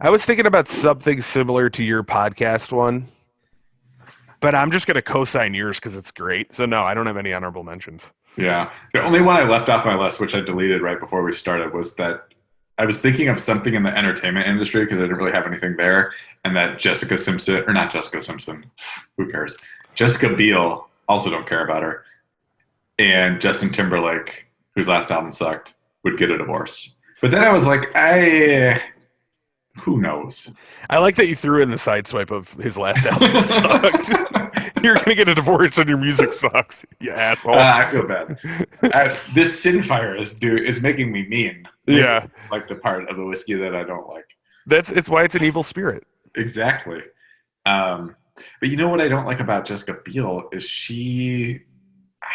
I 0.00 0.10
was 0.10 0.24
thinking 0.24 0.46
about 0.46 0.66
something 0.66 1.20
similar 1.20 1.70
to 1.70 1.84
your 1.84 2.02
podcast 2.02 2.72
one, 2.72 3.06
but 4.44 4.54
I'm 4.54 4.70
just 4.70 4.86
going 4.86 4.96
to 4.96 5.02
co-sign 5.02 5.54
yours 5.54 5.80
because 5.80 5.96
it's 5.96 6.10
great. 6.10 6.54
So 6.54 6.66
no, 6.66 6.82
I 6.82 6.92
don't 6.92 7.06
have 7.06 7.16
any 7.16 7.32
honorable 7.32 7.64
mentions. 7.64 8.06
Yeah. 8.36 8.70
The 8.92 9.02
only 9.02 9.22
one 9.22 9.36
I 9.36 9.44
left 9.48 9.70
off 9.70 9.86
my 9.86 9.96
list, 9.96 10.20
which 10.20 10.34
I 10.34 10.40
deleted 10.42 10.82
right 10.82 11.00
before 11.00 11.22
we 11.22 11.32
started, 11.32 11.72
was 11.72 11.94
that 11.96 12.34
I 12.76 12.84
was 12.84 13.00
thinking 13.00 13.28
of 13.28 13.40
something 13.40 13.72
in 13.72 13.84
the 13.84 13.96
entertainment 13.96 14.46
industry 14.46 14.84
because 14.84 14.98
I 14.98 15.02
didn't 15.02 15.16
really 15.16 15.32
have 15.32 15.46
anything 15.46 15.76
there, 15.78 16.12
and 16.44 16.54
that 16.56 16.78
Jessica 16.78 17.16
Simpson, 17.16 17.64
or 17.66 17.72
not 17.72 17.90
Jessica 17.90 18.20
Simpson, 18.20 18.66
who 19.16 19.30
cares? 19.30 19.56
Jessica 19.94 20.34
Biel, 20.34 20.88
also 21.08 21.30
don't 21.30 21.48
care 21.48 21.64
about 21.64 21.82
her, 21.82 22.04
and 22.98 23.40
Justin 23.40 23.70
Timberlake, 23.70 24.46
whose 24.74 24.88
last 24.88 25.10
album 25.10 25.30
sucked, 25.30 25.74
would 26.02 26.18
get 26.18 26.30
a 26.30 26.36
divorce. 26.36 26.96
But 27.22 27.30
then 27.30 27.42
I 27.42 27.50
was 27.50 27.66
like, 27.66 27.92
I, 27.94 28.82
who 29.80 30.00
knows? 30.00 30.54
I 30.90 30.98
like 30.98 31.16
that 31.16 31.26
you 31.26 31.34
threw 31.34 31.60
in 31.62 31.70
the 31.70 31.76
sideswipe 31.76 32.30
of 32.30 32.52
his 32.54 32.76
last 32.78 33.06
album 33.06 33.42
sucked. 33.42 34.12
You're 34.84 34.96
gonna 34.96 35.14
get 35.14 35.28
a 35.28 35.34
divorce 35.34 35.78
and 35.78 35.88
your 35.88 35.98
music 35.98 36.32
sucks, 36.32 36.84
you 37.00 37.10
asshole. 37.10 37.54
Uh, 37.54 37.72
I 37.76 37.90
feel 37.90 38.06
bad. 38.06 38.38
Uh, 38.82 39.14
this 39.34 39.64
Sinfire 39.64 40.20
is 40.20 40.34
do 40.34 40.56
is 40.56 40.82
making 40.82 41.10
me 41.10 41.26
mean. 41.26 41.66
Yeah. 41.86 42.26
It's 42.36 42.50
like 42.50 42.68
the 42.68 42.74
part 42.76 43.08
of 43.08 43.16
the 43.16 43.24
whiskey 43.24 43.54
that 43.54 43.74
I 43.74 43.82
don't 43.84 44.06
like. 44.08 44.26
That's 44.66 44.90
it's 44.90 45.08
why 45.08 45.24
it's 45.24 45.34
an 45.34 45.42
evil 45.42 45.62
spirit. 45.62 46.06
Exactly. 46.36 47.00
Um, 47.66 48.14
but 48.60 48.68
you 48.68 48.76
know 48.76 48.88
what 48.88 49.00
I 49.00 49.08
don't 49.08 49.24
like 49.26 49.40
about 49.40 49.64
Jessica 49.64 49.98
Biel 50.04 50.48
is 50.52 50.68
she. 50.68 51.60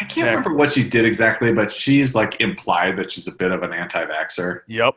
I 0.00 0.04
can't 0.04 0.16
Yeah. 0.18 0.24
remember 0.34 0.54
what 0.54 0.70
she 0.70 0.88
did 0.88 1.04
exactly, 1.04 1.52
but 1.52 1.70
she's 1.70 2.14
like 2.14 2.40
implied 2.40 2.96
that 2.98 3.10
she's 3.10 3.26
a 3.28 3.32
bit 3.36 3.50
of 3.52 3.62
an 3.62 3.72
anti-vaxer. 3.72 4.60
Yep. 4.68 4.94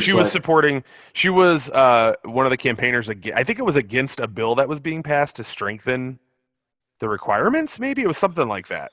She 0.00 0.12
was 0.12 0.30
supporting. 0.30 0.82
She 1.12 1.28
was 1.28 1.70
uh, 1.70 2.14
one 2.24 2.46
of 2.46 2.50
the 2.50 2.56
campaigners. 2.56 3.08
I 3.10 3.44
think 3.44 3.58
it 3.58 3.64
was 3.64 3.76
against 3.76 4.20
a 4.20 4.26
bill 4.28 4.54
that 4.56 4.68
was 4.68 4.80
being 4.80 5.02
passed 5.02 5.36
to 5.36 5.44
strengthen 5.44 6.18
the 7.00 7.08
requirements. 7.08 7.78
Maybe 7.78 8.02
it 8.02 8.06
was 8.08 8.18
something 8.18 8.48
like 8.48 8.68
that. 8.68 8.90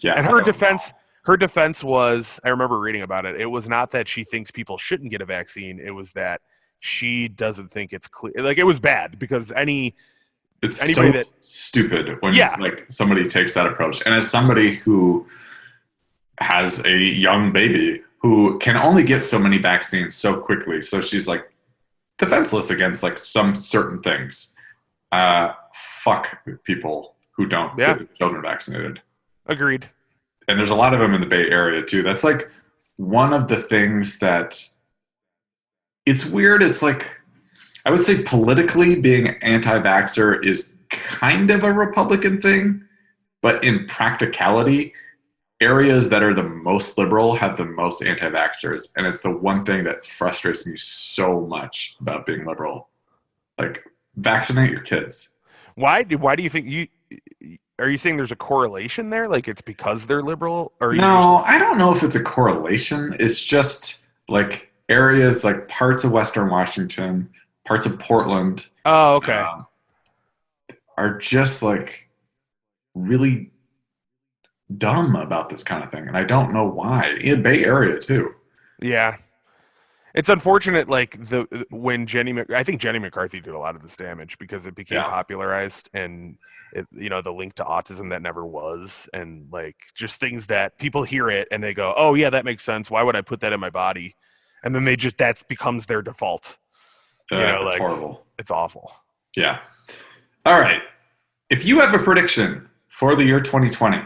yeah, 0.00 0.14
and 0.16 0.26
her 0.26 0.40
defense, 0.40 0.92
her 1.24 1.36
defense 1.36 1.82
was. 1.84 2.40
I 2.44 2.48
remember 2.50 2.78
reading 2.78 3.02
about 3.02 3.26
it. 3.26 3.40
It 3.40 3.46
was 3.50 3.68
not 3.68 3.90
that 3.90 4.08
she 4.08 4.24
thinks 4.24 4.50
people 4.50 4.78
shouldn't 4.78 5.10
get 5.10 5.20
a 5.20 5.26
vaccine. 5.26 5.78
It 5.78 5.90
was 5.90 6.12
that 6.12 6.40
she 6.80 7.28
doesn't 7.28 7.70
think 7.70 7.92
it's 7.92 8.08
clear. 8.08 8.32
Like 8.38 8.58
it 8.58 8.64
was 8.64 8.80
bad 8.80 9.18
because 9.18 9.52
any. 9.52 9.94
It's 10.62 10.80
anybody 10.82 11.08
so 11.12 11.18
that- 11.18 11.26
stupid 11.40 12.16
when 12.20 12.34
Yeah. 12.34 12.54
like 12.60 12.86
somebody 12.88 13.28
takes 13.28 13.54
that 13.54 13.66
approach. 13.66 14.00
And 14.06 14.14
as 14.14 14.30
somebody 14.30 14.74
who 14.74 15.26
has 16.38 16.84
a 16.86 16.96
young 16.96 17.52
baby 17.52 18.00
who 18.22 18.58
can 18.60 18.76
only 18.76 19.02
get 19.02 19.24
so 19.24 19.38
many 19.38 19.58
vaccines 19.58 20.14
so 20.14 20.40
quickly, 20.40 20.80
so 20.80 21.00
she's 21.00 21.26
like 21.28 21.52
defenseless 22.18 22.70
against 22.70 23.02
like 23.02 23.18
some 23.18 23.54
certain 23.54 24.00
things. 24.00 24.54
Uh, 25.10 25.52
fuck 25.74 26.38
people 26.64 27.16
who 27.36 27.46
don't 27.46 27.76
Yeah. 27.78 27.88
get 27.88 27.98
their 27.98 28.16
children 28.16 28.42
vaccinated. 28.42 29.00
agreed. 29.46 29.86
and 30.48 30.58
there's 30.58 30.70
a 30.70 30.74
lot 30.74 30.92
of 30.94 30.98
them 31.00 31.14
in 31.14 31.20
the 31.20 31.26
Bay 31.26 31.48
Area 31.50 31.82
too. 31.84 32.02
That's 32.02 32.24
like 32.24 32.50
one 32.96 33.32
of 33.32 33.46
the 33.48 33.56
things 33.56 34.18
that 34.18 34.58
it's 36.06 36.24
weird. 36.26 36.62
It's 36.62 36.82
like 36.82 37.10
I 37.84 37.90
would 37.90 38.00
say 38.00 38.22
politically 38.22 38.94
being 38.96 39.28
anti-vaxxer 39.42 40.44
is 40.44 40.76
kind 40.90 41.50
of 41.50 41.64
a 41.64 41.72
Republican 41.72 42.38
thing, 42.38 42.84
but 43.40 43.64
in 43.64 43.86
practicality, 43.86 44.92
areas 45.62 46.08
that 46.10 46.22
are 46.22 46.34
the 46.34 46.42
most 46.42 46.98
liberal 46.98 47.34
have 47.36 47.56
the 47.56 47.64
most 47.64 48.02
anti-vaxxers, 48.02 48.88
and 48.96 49.06
it's 49.06 49.22
the 49.22 49.30
one 49.30 49.64
thing 49.64 49.84
that 49.84 50.04
frustrates 50.04 50.66
me 50.66 50.76
so 50.76 51.40
much 51.40 51.96
about 52.00 52.26
being 52.26 52.44
liberal. 52.44 52.88
Like, 53.58 53.84
vaccinate 54.16 54.70
your 54.70 54.80
kids. 54.80 55.30
Why? 55.76 56.02
do- 56.02 56.18
Why 56.18 56.36
do 56.36 56.42
you 56.42 56.50
think 56.50 56.66
you? 56.66 56.88
Are 57.78 57.88
you 57.88 57.98
saying 57.98 58.16
there's 58.16 58.32
a 58.32 58.36
correlation 58.36 59.10
there? 59.10 59.26
Like 59.26 59.48
it's 59.48 59.62
because 59.62 60.06
they're 60.06 60.22
liberal, 60.22 60.72
or 60.80 60.94
No, 60.94 61.38
I 61.46 61.58
don't 61.58 61.78
know 61.78 61.92
if 61.94 62.02
it's 62.02 62.14
a 62.14 62.22
correlation. 62.22 63.16
It's 63.18 63.42
just 63.42 64.00
like 64.28 64.70
areas 64.88 65.42
like 65.42 65.68
parts 65.68 66.04
of 66.04 66.12
Western 66.12 66.50
Washington, 66.50 67.30
parts 67.64 67.86
of 67.86 67.98
Portland, 67.98 68.66
oh, 68.84 69.16
okay. 69.16 69.32
um, 69.32 69.66
are 70.96 71.16
just 71.18 71.62
like 71.62 72.08
really 72.94 73.50
dumb 74.78 75.16
about 75.16 75.48
this 75.48 75.62
kind 75.62 75.82
of 75.84 75.90
thing, 75.90 76.06
and 76.08 76.16
I 76.16 76.24
don't 76.24 76.52
know 76.52 76.66
why. 76.68 77.16
In 77.20 77.42
Bay 77.42 77.64
Area 77.64 77.98
too. 77.98 78.34
Yeah. 78.80 79.16
It's 80.14 80.28
unfortunate, 80.28 80.88
like 80.90 81.12
the 81.28 81.64
when 81.70 82.06
Jenny, 82.06 82.34
I 82.54 82.62
think 82.64 82.80
Jenny 82.82 82.98
McCarthy 82.98 83.40
did 83.40 83.54
a 83.54 83.58
lot 83.58 83.74
of 83.76 83.82
this 83.82 83.96
damage 83.96 84.36
because 84.38 84.66
it 84.66 84.74
became 84.74 84.98
Yeah. 84.98 85.08
popularized 85.08 85.88
and 85.94 86.36
it, 86.74 86.86
you 86.92 87.08
know 87.08 87.22
the 87.22 87.32
link 87.32 87.54
to 87.54 87.64
autism 87.64 88.10
that 88.10 88.20
never 88.20 88.44
was, 88.44 89.08
and 89.14 89.48
like 89.50 89.76
just 89.94 90.20
things 90.20 90.46
that 90.48 90.78
people 90.78 91.02
hear 91.02 91.30
it 91.30 91.48
and 91.50 91.62
they 91.64 91.72
go, 91.72 91.94
oh 91.96 92.12
yeah, 92.14 92.28
that 92.30 92.44
makes 92.44 92.62
sense. 92.62 92.90
Why 92.90 93.02
would 93.02 93.16
I 93.16 93.22
put 93.22 93.40
that 93.40 93.52
in 93.54 93.60
my 93.60 93.70
body? 93.70 94.14
And 94.64 94.74
then 94.74 94.84
they 94.84 94.96
just 94.96 95.16
that 95.18 95.42
becomes 95.48 95.86
their 95.86 96.02
default. 96.02 96.58
Uh, 97.30 97.36
You 97.36 97.42
know, 97.46 97.62
it's 97.62 97.72
like- 97.72 97.80
horrible. 97.80 98.26
It's 98.38 98.50
awful. 98.50 98.92
Yeah. 99.34 99.60
All 100.44 100.60
right. 100.60 100.82
If 101.48 101.64
you 101.64 101.80
have 101.80 101.94
a 101.94 101.98
prediction 101.98 102.68
for 102.88 103.16
the 103.16 103.24
year 103.24 103.40
2020, 103.40 103.98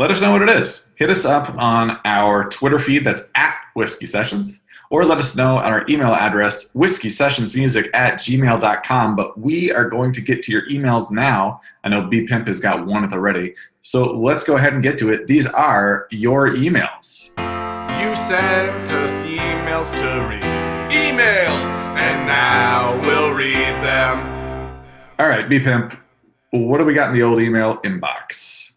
let 0.00 0.10
us 0.10 0.22
know 0.22 0.30
what 0.30 0.40
it 0.40 0.48
is. 0.48 0.86
Hit 0.94 1.10
us 1.10 1.26
up 1.26 1.54
on 1.58 1.98
our 2.06 2.48
Twitter 2.48 2.78
feed 2.78 3.04
that's 3.04 3.28
at 3.34 3.54
Whiskey 3.74 4.06
Sessions, 4.06 4.62
or 4.88 5.04
let 5.04 5.18
us 5.18 5.36
know 5.36 5.58
on 5.58 5.66
our 5.66 5.84
email 5.90 6.14
address, 6.14 6.74
whiskey 6.74 7.10
sessions 7.10 7.54
music 7.54 7.90
at 7.92 8.14
gmail.com. 8.14 9.14
But 9.14 9.38
we 9.38 9.70
are 9.70 9.90
going 9.90 10.14
to 10.14 10.22
get 10.22 10.42
to 10.44 10.52
your 10.52 10.66
emails 10.70 11.10
now. 11.10 11.60
I 11.84 11.90
know 11.90 12.06
B 12.06 12.26
Pimp 12.26 12.48
has 12.48 12.60
got 12.60 12.86
one 12.86 13.04
at 13.04 13.10
the 13.10 13.20
ready. 13.20 13.54
So 13.82 14.18
let's 14.18 14.42
go 14.42 14.56
ahead 14.56 14.72
and 14.72 14.82
get 14.82 14.98
to 15.00 15.12
it. 15.12 15.26
These 15.26 15.46
are 15.46 16.08
your 16.10 16.48
emails. 16.54 17.28
You 18.00 18.16
sent 18.16 18.90
us 18.92 19.22
emails 19.24 19.92
to 19.98 20.26
read. 20.30 20.42
Emails! 20.90 21.76
And 21.98 22.26
now 22.26 22.98
we'll 23.02 23.34
read 23.34 23.74
them. 23.84 24.82
All 25.18 25.28
right, 25.28 25.46
B 25.46 25.60
Pimp, 25.60 25.94
what 26.52 26.78
do 26.78 26.86
we 26.86 26.94
got 26.94 27.10
in 27.10 27.14
the 27.14 27.22
old 27.22 27.42
email 27.42 27.76
inbox? 27.82 28.69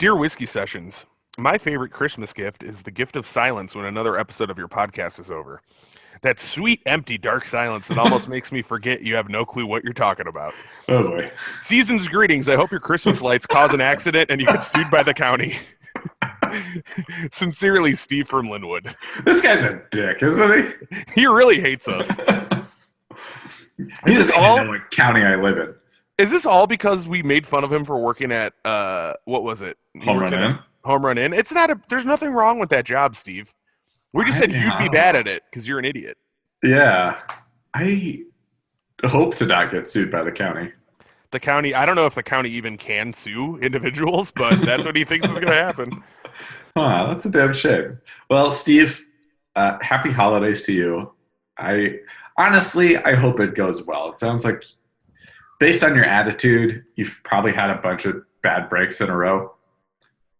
Dear 0.00 0.16
Whiskey 0.16 0.46
Sessions, 0.46 1.04
my 1.36 1.58
favorite 1.58 1.90
Christmas 1.92 2.32
gift 2.32 2.62
is 2.62 2.80
the 2.82 2.90
gift 2.90 3.16
of 3.16 3.26
silence 3.26 3.74
when 3.74 3.84
another 3.84 4.16
episode 4.18 4.48
of 4.48 4.56
your 4.56 4.66
podcast 4.66 5.20
is 5.20 5.30
over. 5.30 5.60
That 6.22 6.40
sweet, 6.40 6.80
empty, 6.86 7.18
dark 7.18 7.44
silence 7.44 7.86
that 7.88 7.98
almost 7.98 8.26
makes 8.30 8.50
me 8.50 8.62
forget 8.62 9.02
you 9.02 9.14
have 9.14 9.28
no 9.28 9.44
clue 9.44 9.66
what 9.66 9.84
you're 9.84 9.92
talking 9.92 10.26
about. 10.26 10.54
Oh 10.88 11.06
boy. 11.08 11.30
Season's 11.60 12.08
greetings. 12.08 12.48
I 12.48 12.56
hope 12.56 12.70
your 12.70 12.80
Christmas 12.80 13.20
lights 13.20 13.46
cause 13.46 13.74
an 13.74 13.82
accident 13.82 14.30
and 14.30 14.40
you 14.40 14.46
get 14.46 14.64
sued 14.64 14.90
by 14.90 15.02
the 15.02 15.12
county. 15.12 15.54
Sincerely, 17.30 17.94
Steve 17.94 18.26
from 18.26 18.48
Linwood. 18.48 18.96
This 19.26 19.42
guy's 19.42 19.62
a 19.64 19.82
dick, 19.90 20.22
isn't 20.22 20.78
he? 20.88 20.96
He 21.14 21.26
really 21.26 21.60
hates 21.60 21.86
us. 21.88 22.08
He 24.04 24.12
Is 24.12 24.26
doesn't 24.26 24.34
all- 24.36 24.56
even 24.56 24.66
know 24.66 24.72
what 24.72 24.90
county 24.90 25.22
I 25.22 25.36
live 25.36 25.56
in. 25.56 25.74
Is 26.20 26.30
this 26.30 26.46
all 26.46 26.66
because 26.66 27.08
we 27.08 27.22
made 27.22 27.46
fun 27.46 27.64
of 27.64 27.72
him 27.72 27.84
for 27.84 27.98
working 27.98 28.30
at 28.32 28.52
uh 28.64 29.14
what 29.24 29.42
was 29.42 29.62
it? 29.62 29.78
He 29.94 30.00
Home 30.00 30.18
run 30.18 30.34
in. 30.34 30.58
Home 30.84 31.04
run 31.04 31.18
in. 31.18 31.32
It's 31.32 31.52
not 31.52 31.70
a. 31.70 31.80
There's 31.88 32.04
nothing 32.04 32.30
wrong 32.30 32.58
with 32.58 32.68
that 32.70 32.84
job, 32.84 33.16
Steve. 33.16 33.52
We 34.12 34.24
just 34.24 34.36
I- 34.36 34.40
said 34.40 34.52
you'd 34.52 34.78
be 34.78 34.88
bad 34.88 35.16
at 35.16 35.26
it 35.26 35.42
because 35.50 35.66
you're 35.68 35.78
an 35.78 35.84
idiot. 35.84 36.16
Yeah, 36.62 37.18
I 37.74 38.22
hope 39.06 39.34
to 39.36 39.46
not 39.46 39.70
get 39.70 39.88
sued 39.88 40.10
by 40.10 40.22
the 40.22 40.32
county. 40.32 40.72
The 41.30 41.40
county. 41.40 41.74
I 41.74 41.86
don't 41.86 41.96
know 41.96 42.06
if 42.06 42.14
the 42.14 42.22
county 42.22 42.50
even 42.50 42.76
can 42.76 43.12
sue 43.12 43.56
individuals, 43.58 44.30
but 44.30 44.56
that's 44.64 44.84
what 44.84 44.96
he 44.96 45.04
thinks 45.04 45.26
is 45.26 45.32
going 45.38 45.46
to 45.46 45.54
happen. 45.54 46.02
Huh, 46.76 47.06
that's 47.08 47.24
a 47.26 47.30
damn 47.30 47.52
shame. 47.52 47.98
Well, 48.30 48.48
Steve, 48.52 49.04
uh, 49.56 49.76
happy 49.82 50.12
holidays 50.12 50.62
to 50.62 50.72
you. 50.72 51.12
I 51.58 51.96
honestly, 52.38 52.96
I 52.96 53.14
hope 53.16 53.40
it 53.40 53.56
goes 53.56 53.84
well. 53.86 54.08
It 54.12 54.20
sounds 54.20 54.44
like, 54.44 54.64
based 55.60 55.84
on 55.84 55.94
your 55.94 56.04
attitude, 56.04 56.84
you've 56.96 57.20
probably 57.22 57.52
had 57.52 57.70
a 57.70 57.76
bunch 57.76 58.06
of 58.06 58.22
bad 58.42 58.68
breaks 58.68 59.00
in 59.00 59.08
a 59.08 59.16
row. 59.16 59.54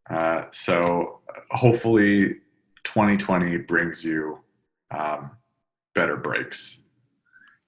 Uh, 0.08 0.46
so 0.50 1.20
hopefully, 1.50 2.38
2020 2.82 3.58
brings 3.58 4.04
you 4.04 4.40
um, 4.90 5.30
better 5.94 6.16
breaks, 6.16 6.80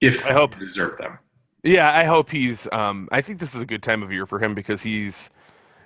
if 0.01 0.27
I 0.27 0.33
hope. 0.33 0.55
you 0.55 0.67
deserve 0.67 0.99
them. 0.99 1.19
Yeah, 1.63 1.97
I 1.97 2.03
hope 2.03 2.31
he's. 2.31 2.67
Um, 2.73 3.09
I 3.13 3.21
think 3.21 3.39
this 3.39 3.55
is 3.55 3.61
a 3.63 3.67
good 3.67 3.85
time 3.85 4.03
of 4.03 4.11
year 4.11 4.27
for 4.27 4.43
him 4.43 4.55
because 4.55 4.83
he's 4.83 5.31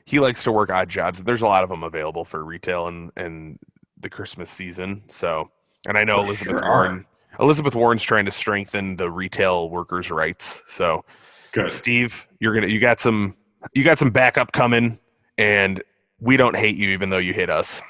he 0.07 0.21
likes 0.21 0.43
to 0.45 0.53
work 0.53 0.71
odd 0.71 0.89
jobs. 0.89 1.23
There's 1.23 1.43
a 1.43 1.47
lot 1.47 1.65
of 1.65 1.69
them 1.69 1.83
available 1.83 2.25
for 2.25 2.43
retail 2.43 2.87
and 2.87 3.11
and 3.19 3.59
the 4.01 4.09
Christmas 4.09 4.49
season. 4.49 5.03
So, 5.09 5.51
and 5.87 5.99
I 5.99 6.05
know 6.05 6.17
There 6.19 6.27
Elizabeth 6.27 6.53
sure 6.53 6.65
are. 6.65 6.71
Warren. 6.85 7.07
Elizabeth 7.39 7.75
Warren's 7.75 8.03
trying 8.03 8.25
to 8.25 8.31
strengthen 8.31 8.97
the 8.97 9.11
retail 9.11 9.69
workers' 9.69 10.11
rights. 10.11 10.63
So, 10.67 11.05
Good. 11.57 11.73
Steve, 11.73 12.29
you're 12.39 12.53
gonna 12.53 12.67
you 12.67 12.79
got 12.79 13.01
some 13.01 13.35
you 13.73 13.83
got 13.83 13.99
some 13.99 14.11
backup 14.11 14.53
coming, 14.53 14.99
and 15.39 15.83
we 16.21 16.37
don't 16.37 16.55
hate 16.55 16.77
you 16.77 16.91
even 16.91 17.09
though 17.09 17.17
you 17.17 17.33
hate 17.33 17.49
us. 17.49 17.81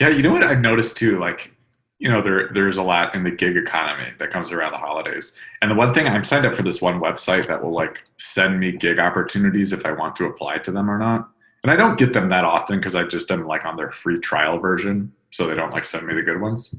Yeah, 0.00 0.08
you 0.08 0.22
know 0.22 0.32
what 0.32 0.42
I've 0.42 0.60
noticed 0.60 0.96
too, 0.96 1.18
like, 1.18 1.54
you 1.98 2.08
know, 2.08 2.22
there 2.22 2.48
there's 2.54 2.78
a 2.78 2.82
lot 2.82 3.14
in 3.14 3.24
the 3.24 3.30
gig 3.30 3.58
economy 3.58 4.10
that 4.18 4.30
comes 4.30 4.52
around 4.52 4.72
the 4.72 4.78
holidays. 4.78 5.38
And 5.60 5.70
the 5.70 5.74
one 5.74 5.92
thing 5.92 6.06
I'm 6.06 6.24
signed 6.24 6.46
up 6.46 6.56
for 6.56 6.62
this 6.62 6.80
one 6.80 6.98
website 6.98 7.46
that 7.48 7.62
will 7.62 7.74
like 7.74 8.04
send 8.16 8.58
me 8.58 8.72
gig 8.72 8.98
opportunities 8.98 9.74
if 9.74 9.84
I 9.84 9.92
want 9.92 10.16
to 10.16 10.24
apply 10.24 10.56
to 10.58 10.72
them 10.72 10.90
or 10.90 10.96
not. 10.96 11.28
And 11.62 11.70
I 11.70 11.76
don't 11.76 11.98
get 11.98 12.14
them 12.14 12.30
that 12.30 12.44
often 12.44 12.78
because 12.78 12.94
I 12.94 13.04
just 13.04 13.30
am 13.30 13.46
like 13.46 13.66
on 13.66 13.76
their 13.76 13.90
free 13.90 14.18
trial 14.18 14.58
version, 14.58 15.12
so 15.30 15.46
they 15.46 15.54
don't 15.54 15.72
like 15.72 15.84
send 15.84 16.06
me 16.06 16.14
the 16.14 16.22
good 16.22 16.40
ones. 16.40 16.74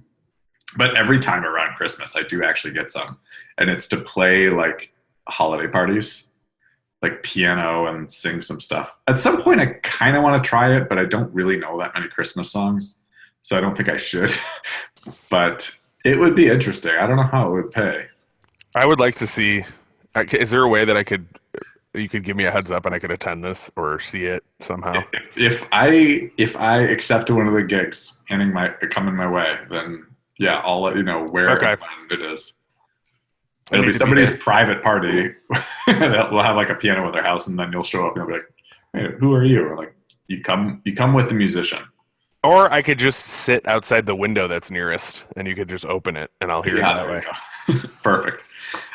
But 0.75 0.97
every 0.97 1.19
time 1.19 1.45
around 1.45 1.75
Christmas, 1.75 2.15
I 2.15 2.23
do 2.23 2.43
actually 2.43 2.73
get 2.73 2.89
some, 2.89 3.19
and 3.59 3.69
it's 3.69 3.87
to 3.89 3.97
play 3.97 4.49
like 4.49 4.91
holiday 5.27 5.67
parties, 5.67 6.29
like 7.01 7.23
piano 7.23 7.87
and 7.87 8.11
sing 8.11 8.41
some 8.41 8.59
stuff. 8.59 8.91
At 9.07 9.19
some 9.19 9.41
point, 9.41 9.59
I 9.61 9.73
kind 9.83 10.15
of 10.15 10.23
want 10.23 10.41
to 10.43 10.47
try 10.47 10.75
it, 10.75 10.89
but 10.89 10.97
I 10.97 11.05
don't 11.05 11.33
really 11.33 11.57
know 11.57 11.77
that 11.79 11.93
many 11.93 12.07
Christmas 12.07 12.51
songs 12.51 12.99
so 13.47 13.57
I 13.57 13.61
don't 13.61 13.77
think 13.77 13.87
I 13.87 13.95
should. 13.95 14.33
but 15.29 15.71
it 16.03 16.19
would 16.19 16.35
be 16.35 16.49
interesting. 16.49 16.91
I 16.99 17.07
don't 17.07 17.15
know 17.15 17.23
how 17.23 17.47
it 17.47 17.51
would 17.51 17.71
pay. 17.71 18.05
I 18.75 18.85
would 18.85 18.99
like 18.99 19.15
to 19.15 19.27
see. 19.27 19.63
Is 20.33 20.49
there 20.49 20.63
a 20.63 20.67
way 20.67 20.83
that 20.83 20.97
I 20.97 21.03
could 21.05 21.25
you 21.93 22.09
could 22.09 22.23
give 22.23 22.35
me 22.35 22.43
a 22.43 22.51
heads 22.51 22.69
up 22.69 22.85
and 22.85 22.93
I 22.93 22.99
could 22.99 23.11
attend 23.11 23.41
this 23.41 23.71
or 23.77 24.01
see 24.01 24.25
it 24.25 24.43
somehow? 24.59 25.01
If, 25.13 25.37
if 25.37 25.67
I 25.71 26.29
if 26.37 26.57
I 26.57 26.79
accept 26.79 27.31
one 27.31 27.47
of 27.47 27.53
the 27.53 27.63
gigs 27.63 28.21
handing 28.27 28.51
my 28.51 28.67
coming 28.89 29.15
my 29.15 29.31
way, 29.31 29.57
then 29.69 30.05
yeah, 30.37 30.61
I'll 30.65 30.81
let 30.81 30.97
you 30.97 31.03
know 31.03 31.25
where 31.27 31.49
Okay. 31.51 31.77
it 32.11 32.21
is. 32.21 32.53
It'll 33.71 33.83
be 33.83 33.87
to 33.87 33.93
be 33.93 33.97
somebody's 33.97 34.37
private 34.37 34.81
party. 34.81 35.33
that 35.87 36.31
will 36.31 36.41
have 36.41 36.55
like 36.55 36.69
a 36.69 36.75
piano 36.75 37.05
at 37.07 37.13
their 37.13 37.23
house, 37.23 37.47
and 37.47 37.57
then 37.59 37.71
you'll 37.71 37.83
show 37.83 38.07
up 38.07 38.15
and 38.15 38.27
be 38.27 38.33
like, 38.33 38.53
"Hey, 38.93 39.09
who 39.19 39.33
are 39.33 39.43
you?" 39.43 39.63
Or 39.65 39.75
like, 39.75 39.93
"You 40.27 40.41
come, 40.41 40.81
you 40.85 40.95
come 40.95 41.13
with 41.13 41.29
the 41.29 41.35
musician." 41.35 41.79
Or 42.43 42.71
I 42.71 42.81
could 42.81 42.99
just 42.99 43.25
sit 43.25 43.67
outside 43.67 44.05
the 44.05 44.15
window 44.15 44.47
that's 44.47 44.71
nearest 44.71 45.25
and 45.35 45.47
you 45.47 45.55
could 45.55 45.67
just 45.67 45.85
open 45.85 46.15
it 46.15 46.31
and 46.39 46.51
I'll 46.51 46.61
hear 46.61 46.77
Yeah, 46.77 47.03
it 47.03 47.07
that 47.07 47.09
way. 47.67 47.79
Perfect. 48.03 48.43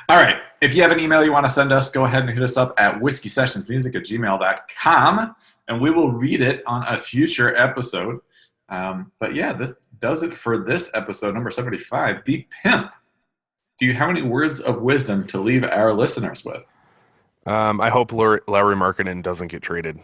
All 0.09 0.17
right. 0.17 0.37
If 0.61 0.75
you 0.75 0.83
have 0.83 0.93
an 0.93 1.01
email 1.01 1.25
you 1.25 1.33
want 1.33 1.45
to 1.45 1.53
send 1.53 1.73
us, 1.73 1.91
go 1.91 2.05
ahead 2.05 2.23
and 2.23 2.31
hit 2.31 2.43
us 2.43 2.57
up 2.57 2.73
at 2.79 3.01
whiskey 3.01 3.29
sessions 3.29 3.69
music 3.69 3.95
at 3.97 4.05
gmail.com 4.05 5.35
and 5.69 5.81
we 5.81 5.91
will 5.91 6.13
read 6.13 6.41
it 6.41 6.63
on 6.67 6.87
a 6.87 6.97
future 6.97 7.55
episode. 7.57 8.21
Um, 8.69 9.13
but 9.19 9.35
yeah, 9.35 9.53
this 9.53 9.75
does 9.99 10.23
it 10.23 10.37
for 10.37 10.59
this 10.59 10.91
episode, 10.95 11.35
number 11.35 11.51
75. 11.51 12.25
B 12.25 12.47
Pimp. 12.63 12.93
Do 13.79 13.87
you 13.87 13.95
have 13.95 14.11
any 14.11 14.23
words 14.23 14.61
of 14.61 14.83
wisdom 14.83 15.27
to 15.29 15.41
leave 15.41 15.65
our 15.65 15.93
listeners 15.93 16.45
with? 16.45 16.65
Um, 17.47 17.81
I 17.81 17.91
hope 17.91 18.13
Lauri 18.13 18.41
Markkanen 18.47 19.23
doesn't 19.23 19.49
get 19.49 19.63
traded. 19.63 19.99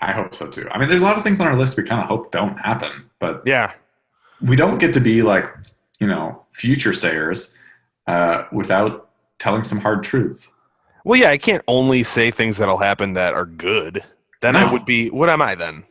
I 0.00 0.12
hope 0.12 0.34
so 0.34 0.46
too. 0.46 0.68
I 0.70 0.78
mean, 0.78 0.88
there's 0.88 1.02
a 1.02 1.04
lot 1.04 1.16
of 1.16 1.22
things 1.22 1.40
on 1.40 1.46
our 1.46 1.56
list 1.58 1.76
we 1.76 1.82
kind 1.82 2.00
of 2.00 2.06
hope 2.06 2.30
don't 2.30 2.56
happen, 2.58 3.04
but 3.18 3.42
Yeah. 3.44 3.72
we 4.40 4.56
don't 4.56 4.78
get 4.78 4.92
to 4.94 5.00
be 5.00 5.22
like, 5.22 5.50
you 6.00 6.06
know, 6.06 6.42
future 6.52 6.92
sayers 6.92 7.58
uh, 8.06 8.44
without 8.52 9.10
telling 9.38 9.64
some 9.64 9.78
hard 9.78 10.02
truths. 10.02 10.52
Well, 11.04 11.18
yeah, 11.20 11.30
I 11.30 11.38
can't 11.38 11.62
only 11.68 12.02
say 12.02 12.30
things 12.30 12.56
that'll 12.56 12.78
happen 12.78 13.14
that 13.14 13.34
are 13.34 13.46
good. 13.46 14.02
Then 14.42 14.56
I 14.56 14.70
would 14.70 14.84
be, 14.84 15.08
what 15.10 15.28
am 15.30 15.40
I 15.40 15.54
then? 15.54 15.84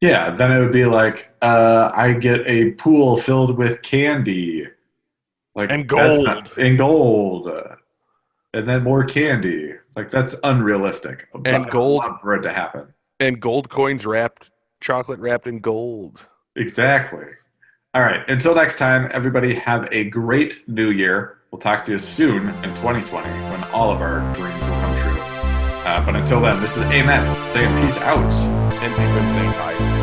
Yeah, 0.00 0.30
then 0.30 0.52
it 0.52 0.60
would 0.60 0.72
be 0.72 0.84
like, 0.84 1.34
uh, 1.42 1.90
I 1.94 2.12
get 2.12 2.46
a 2.46 2.72
pool 2.72 3.16
filled 3.16 3.56
with 3.58 3.82
candy. 3.82 4.66
Like 5.54 5.70
And 5.70 5.86
gold. 5.86 6.24
not- 6.24 6.56
and 6.58 6.76
gold, 6.76 7.48
and 8.52 8.68
then 8.68 8.82
more 8.82 9.04
candy. 9.04 9.74
Like 9.96 10.10
that's 10.10 10.34
unrealistic. 10.42 11.28
And 11.44 11.66
I 11.66 11.68
gold. 11.68 12.04
for 12.20 12.34
it 12.34 12.42
to 12.42 12.52
happen. 12.52 12.92
And 13.20 13.40
gold 13.40 13.68
coins 13.70 14.04
wrapped, 14.04 14.50
chocolate 14.80 15.20
wrapped 15.20 15.46
in 15.46 15.60
gold. 15.60 16.22
Exactly. 16.56 17.26
All 17.94 18.02
right. 18.02 18.28
Until 18.28 18.54
next 18.56 18.76
time, 18.78 19.08
everybody 19.12 19.54
have 19.54 19.88
a 19.92 20.04
great 20.10 20.68
new 20.68 20.90
year. 20.90 21.38
We'll 21.52 21.60
talk 21.60 21.84
to 21.84 21.92
you 21.92 21.98
soon 21.98 22.48
in 22.48 22.74
2020 22.82 23.28
when 23.28 23.62
all 23.72 23.92
of 23.92 24.00
our 24.00 24.18
dreams 24.34 24.60
will 24.60 24.80
come 24.80 24.96
true. 25.00 25.20
Uh, 25.86 26.04
but 26.04 26.16
until 26.16 26.40
then, 26.40 26.60
this 26.60 26.76
is 26.76 26.82
Ames 26.84 27.28
saying 27.50 27.84
peace 27.86 27.98
out. 27.98 28.18
And 28.82 28.96
been 28.96 29.34
saying 29.34 29.52
bye. 29.52 29.93